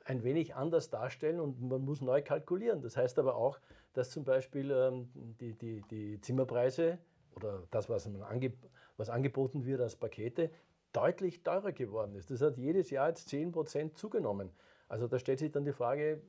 ein 0.05 0.23
wenig 0.23 0.55
anders 0.55 0.89
darstellen 0.89 1.39
und 1.39 1.61
man 1.61 1.83
muss 1.83 2.01
neu 2.01 2.21
kalkulieren. 2.21 2.81
Das 2.81 2.97
heißt 2.97 3.19
aber 3.19 3.35
auch, 3.35 3.59
dass 3.93 4.09
zum 4.09 4.23
Beispiel 4.23 4.71
ähm, 4.71 5.09
die, 5.39 5.53
die, 5.53 5.83
die 5.89 6.19
Zimmerpreise 6.21 6.97
oder 7.35 7.63
das, 7.71 7.89
was, 7.89 8.07
angeb 8.07 8.57
was 8.97 9.09
angeboten 9.09 9.65
wird 9.65 9.81
als 9.81 9.95
Pakete, 9.95 10.49
deutlich 10.91 11.43
teurer 11.43 11.71
geworden 11.71 12.15
ist. 12.15 12.31
Das 12.31 12.41
hat 12.41 12.57
jedes 12.57 12.89
Jahr 12.89 13.09
jetzt 13.09 13.29
10 13.29 13.51
Prozent 13.51 13.97
zugenommen. 13.97 14.51
Also 14.89 15.07
da 15.07 15.19
stellt 15.19 15.39
sich 15.39 15.51
dann 15.51 15.63
die 15.63 15.71
Frage, 15.71 16.21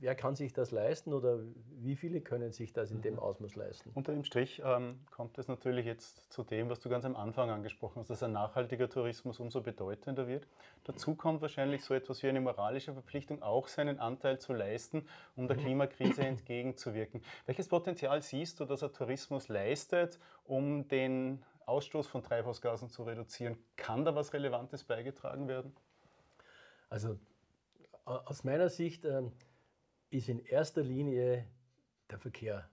wer 0.00 0.14
kann 0.14 0.34
sich 0.34 0.52
das 0.52 0.70
leisten 0.70 1.12
oder 1.12 1.38
wie 1.78 1.94
viele 1.94 2.20
können 2.20 2.52
sich 2.52 2.72
das 2.72 2.90
in 2.90 3.02
dem 3.02 3.14
mhm. 3.14 3.20
Ausmaß 3.20 3.54
leisten? 3.54 3.90
Unter 3.94 4.12
dem 4.12 4.24
Strich 4.24 4.62
ähm, 4.64 5.00
kommt 5.10 5.38
es 5.38 5.48
natürlich 5.48 5.86
jetzt 5.86 6.30
zu 6.32 6.42
dem, 6.42 6.68
was 6.68 6.80
du 6.80 6.88
ganz 6.88 7.04
am 7.04 7.16
Anfang 7.16 7.50
angesprochen 7.50 8.00
hast, 8.00 8.10
dass 8.10 8.22
ein 8.22 8.32
nachhaltiger 8.32 8.88
Tourismus 8.88 9.38
umso 9.40 9.60
bedeutender 9.60 10.26
wird. 10.26 10.46
Dazu 10.84 11.14
kommt 11.14 11.42
wahrscheinlich 11.42 11.84
so 11.84 11.94
etwas 11.94 12.22
wie 12.22 12.28
eine 12.28 12.40
moralische 12.40 12.92
Verpflichtung, 12.92 13.42
auch 13.42 13.68
seinen 13.68 14.00
Anteil 14.00 14.38
zu 14.38 14.52
leisten, 14.52 15.06
um 15.36 15.46
der 15.46 15.56
mhm. 15.56 15.62
Klimakrise 15.62 16.22
entgegenzuwirken. 16.22 17.22
Welches 17.46 17.68
Potenzial 17.68 18.22
siehst 18.22 18.60
du, 18.60 18.64
dass 18.64 18.82
ein 18.82 18.92
Tourismus 18.92 19.48
leistet, 19.48 20.18
um 20.44 20.88
den 20.88 21.42
Ausstoß 21.66 22.06
von 22.06 22.22
Treibhausgasen 22.22 22.88
zu 22.88 23.04
reduzieren? 23.04 23.56
Kann 23.76 24.04
da 24.04 24.14
was 24.14 24.32
Relevantes 24.32 24.84
beigetragen 24.84 25.46
werden? 25.46 25.74
Also 26.88 27.18
aus 28.04 28.42
meiner 28.42 28.68
Sicht 28.68 29.04
ähm, 29.04 29.32
ist 30.10 30.28
in 30.28 30.38
erster 30.40 30.82
Linie 30.82 31.46
der 32.10 32.18
Verkehr 32.18 32.68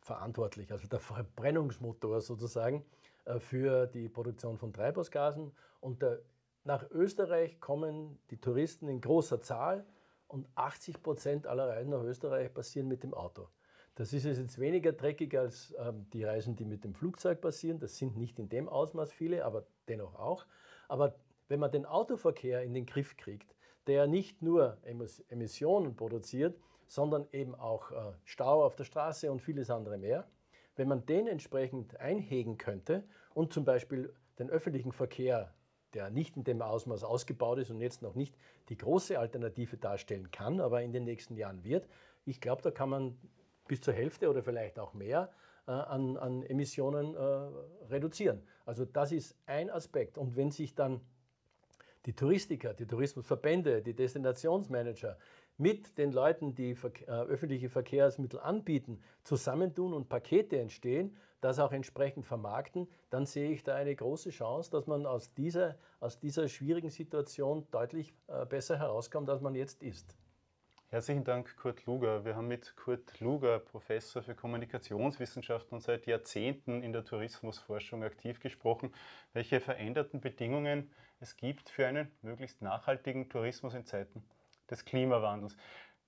verantwortlich, 0.00 0.72
also 0.72 0.88
der 0.88 0.98
Verbrennungsmotor 0.98 2.20
sozusagen 2.20 2.84
äh, 3.24 3.38
für 3.38 3.86
die 3.86 4.08
Produktion 4.08 4.58
von 4.58 4.72
Treibhausgasen. 4.72 5.52
Und 5.80 6.02
der, 6.02 6.20
nach 6.64 6.88
Österreich 6.90 7.60
kommen 7.60 8.18
die 8.30 8.40
Touristen 8.40 8.88
in 8.88 9.00
großer 9.00 9.40
Zahl 9.40 9.84
und 10.28 10.48
80 10.54 11.02
Prozent 11.02 11.46
aller 11.46 11.68
Reisen 11.68 11.90
nach 11.90 12.02
Österreich 12.02 12.52
passieren 12.52 12.88
mit 12.88 13.02
dem 13.02 13.14
Auto. 13.14 13.48
Das 13.94 14.12
ist 14.12 14.24
jetzt 14.24 14.58
weniger 14.58 14.92
dreckig 14.92 15.36
als 15.36 15.74
ähm, 15.78 16.06
die 16.12 16.24
Reisen, 16.24 16.56
die 16.56 16.64
mit 16.64 16.82
dem 16.84 16.94
Flugzeug 16.94 17.40
passieren. 17.40 17.78
Das 17.78 17.98
sind 17.98 18.16
nicht 18.16 18.38
in 18.38 18.48
dem 18.48 18.68
Ausmaß 18.68 19.12
viele, 19.12 19.44
aber 19.44 19.66
dennoch 19.88 20.14
auch. 20.14 20.46
Aber 20.88 21.14
wenn 21.48 21.60
man 21.60 21.70
den 21.70 21.84
Autoverkehr 21.84 22.62
in 22.62 22.72
den 22.72 22.86
Griff 22.86 23.16
kriegt, 23.16 23.54
der 23.86 24.06
nicht 24.06 24.42
nur 24.42 24.78
Emissionen 25.28 25.96
produziert, 25.96 26.58
sondern 26.86 27.26
eben 27.32 27.54
auch 27.54 27.90
äh, 27.90 28.12
Stau 28.24 28.64
auf 28.64 28.76
der 28.76 28.84
Straße 28.84 29.30
und 29.32 29.40
vieles 29.40 29.70
andere 29.70 29.98
mehr, 29.98 30.28
wenn 30.76 30.88
man 30.88 31.06
den 31.06 31.26
entsprechend 31.26 31.98
einhegen 32.00 32.58
könnte 32.58 33.04
und 33.34 33.52
zum 33.52 33.64
Beispiel 33.64 34.12
den 34.38 34.50
öffentlichen 34.50 34.92
Verkehr, 34.92 35.54
der 35.94 36.10
nicht 36.10 36.36
in 36.36 36.44
dem 36.44 36.62
Ausmaß 36.62 37.04
ausgebaut 37.04 37.58
ist 37.58 37.70
und 37.70 37.80
jetzt 37.80 38.02
noch 38.02 38.14
nicht 38.14 38.34
die 38.68 38.76
große 38.76 39.18
Alternative 39.18 39.76
darstellen 39.76 40.30
kann, 40.30 40.60
aber 40.60 40.82
in 40.82 40.92
den 40.92 41.04
nächsten 41.04 41.36
Jahren 41.36 41.64
wird, 41.64 41.88
ich 42.24 42.40
glaube, 42.40 42.62
da 42.62 42.70
kann 42.70 42.88
man 42.88 43.18
bis 43.68 43.80
zur 43.80 43.94
Hälfte 43.94 44.28
oder 44.30 44.42
vielleicht 44.42 44.78
auch 44.78 44.94
mehr 44.94 45.30
äh, 45.66 45.70
an, 45.70 46.16
an, 46.16 46.42
Emissionen 46.42 47.14
äh, 47.14 47.88
reduzieren. 47.90 48.42
Also 48.64 48.84
das 48.84 49.12
ist 49.12 49.36
ein 49.46 49.70
Aspekt. 49.70 50.18
Und 50.18 50.36
wenn 50.36 50.50
sich 50.50 50.74
dann 50.74 51.00
die 52.06 52.14
Touristiker, 52.14 52.74
die 52.74 52.86
Tourismusverbände, 52.86 53.82
die 53.82 53.94
Destinationsmanager 53.94 55.16
mit 55.58 55.98
den 55.98 56.12
Leuten, 56.12 56.54
die 56.54 56.70
äh, 56.72 57.10
öffentliche 57.10 57.68
Verkehrsmittel 57.68 58.40
anbieten, 58.40 59.00
zusammentun 59.22 59.92
und 59.92 60.08
Pakete 60.08 60.58
entstehen, 60.58 61.16
das 61.40 61.58
auch 61.58 61.72
entsprechend 61.72 62.24
vermarkten, 62.24 62.88
dann 63.10 63.26
sehe 63.26 63.50
ich 63.50 63.62
da 63.62 63.74
eine 63.74 63.94
große 63.94 64.30
Chance, 64.30 64.70
dass 64.70 64.86
man 64.86 65.06
aus 65.06 65.34
dieser, 65.34 65.76
aus 66.00 66.18
dieser 66.18 66.48
schwierigen 66.48 66.90
Situation 66.90 67.66
deutlich 67.70 68.14
äh, 68.28 68.46
besser 68.46 68.78
herauskommt, 68.78 69.28
als 69.28 69.40
man 69.40 69.54
jetzt 69.54 69.82
ist. 69.82 70.16
Herzlichen 70.92 71.24
Dank, 71.24 71.56
Kurt 71.56 71.86
Luger. 71.86 72.26
Wir 72.26 72.36
haben 72.36 72.48
mit 72.48 72.76
Kurt 72.76 73.18
Luger, 73.20 73.60
Professor 73.60 74.22
für 74.22 74.34
Kommunikationswissenschaften 74.34 75.76
und 75.76 75.80
seit 75.80 76.04
Jahrzehnten 76.04 76.82
in 76.82 76.92
der 76.92 77.02
Tourismusforschung 77.02 78.04
aktiv 78.04 78.40
gesprochen, 78.40 78.92
welche 79.32 79.60
veränderten 79.60 80.20
Bedingungen 80.20 80.90
es 81.18 81.38
gibt 81.38 81.70
für 81.70 81.86
einen 81.86 82.12
möglichst 82.20 82.60
nachhaltigen 82.60 83.30
Tourismus 83.30 83.72
in 83.72 83.86
Zeiten 83.86 84.22
des 84.70 84.84
Klimawandels. 84.84 85.56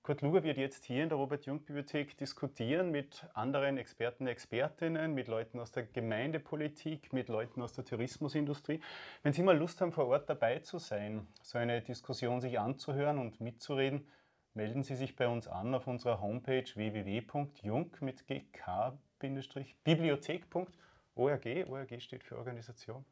Kurt 0.03 0.21
Luger 0.21 0.43
wird 0.43 0.57
jetzt 0.57 0.85
hier 0.85 1.01
in 1.01 1.09
der 1.09 1.17
Robert-Jung-Bibliothek 1.17 2.15
diskutieren 2.19 2.91
mit 2.91 3.25
anderen 3.33 3.79
Experten, 3.79 4.27
Expertinnen, 4.27 5.15
mit 5.15 5.27
Leuten 5.27 5.59
aus 5.59 5.71
der 5.71 5.87
Gemeindepolitik, 5.87 7.11
mit 7.11 7.27
Leuten 7.27 7.63
aus 7.63 7.73
der 7.73 7.85
Tourismusindustrie. 7.85 8.81
Wenn 9.23 9.33
Sie 9.33 9.41
mal 9.41 9.57
Lust 9.57 9.81
haben, 9.81 9.91
vor 9.91 10.05
Ort 10.05 10.29
dabei 10.29 10.59
zu 10.59 10.77
sein, 10.77 11.25
so 11.41 11.57
eine 11.57 11.81
Diskussion 11.81 12.39
sich 12.39 12.59
anzuhören 12.59 13.17
und 13.17 13.41
mitzureden, 13.41 14.07
melden 14.55 14.81
Sie 14.83 14.95
sich 14.95 15.15
bei 15.15 15.27
uns 15.27 15.47
an 15.47 15.75
auf 15.75 15.85
unserer 15.87 16.21
Homepage 16.21 16.63
www.jung 16.63 17.91
mit 17.99 18.25
gk-bibliothek.org. 18.27 20.67
ORG 21.15 22.01
steht 22.01 22.23
für 22.23 22.37
Organisation. 22.37 23.05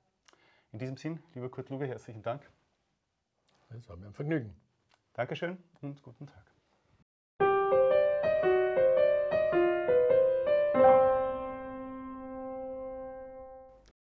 In 0.71 0.79
diesem 0.79 0.97
Sinn, 0.97 1.19
lieber 1.35 1.51
Kurt 1.51 1.69
Luger, 1.69 1.85
herzlichen 1.85 2.23
Dank. 2.23 2.49
Es 3.69 3.87
war 3.89 3.97
mir 3.97 4.07
ein 4.07 4.13
Vergnügen. 4.13 4.55
Dankeschön 5.13 5.57
und 5.81 6.01
guten 6.01 6.25
Tag. 6.27 6.52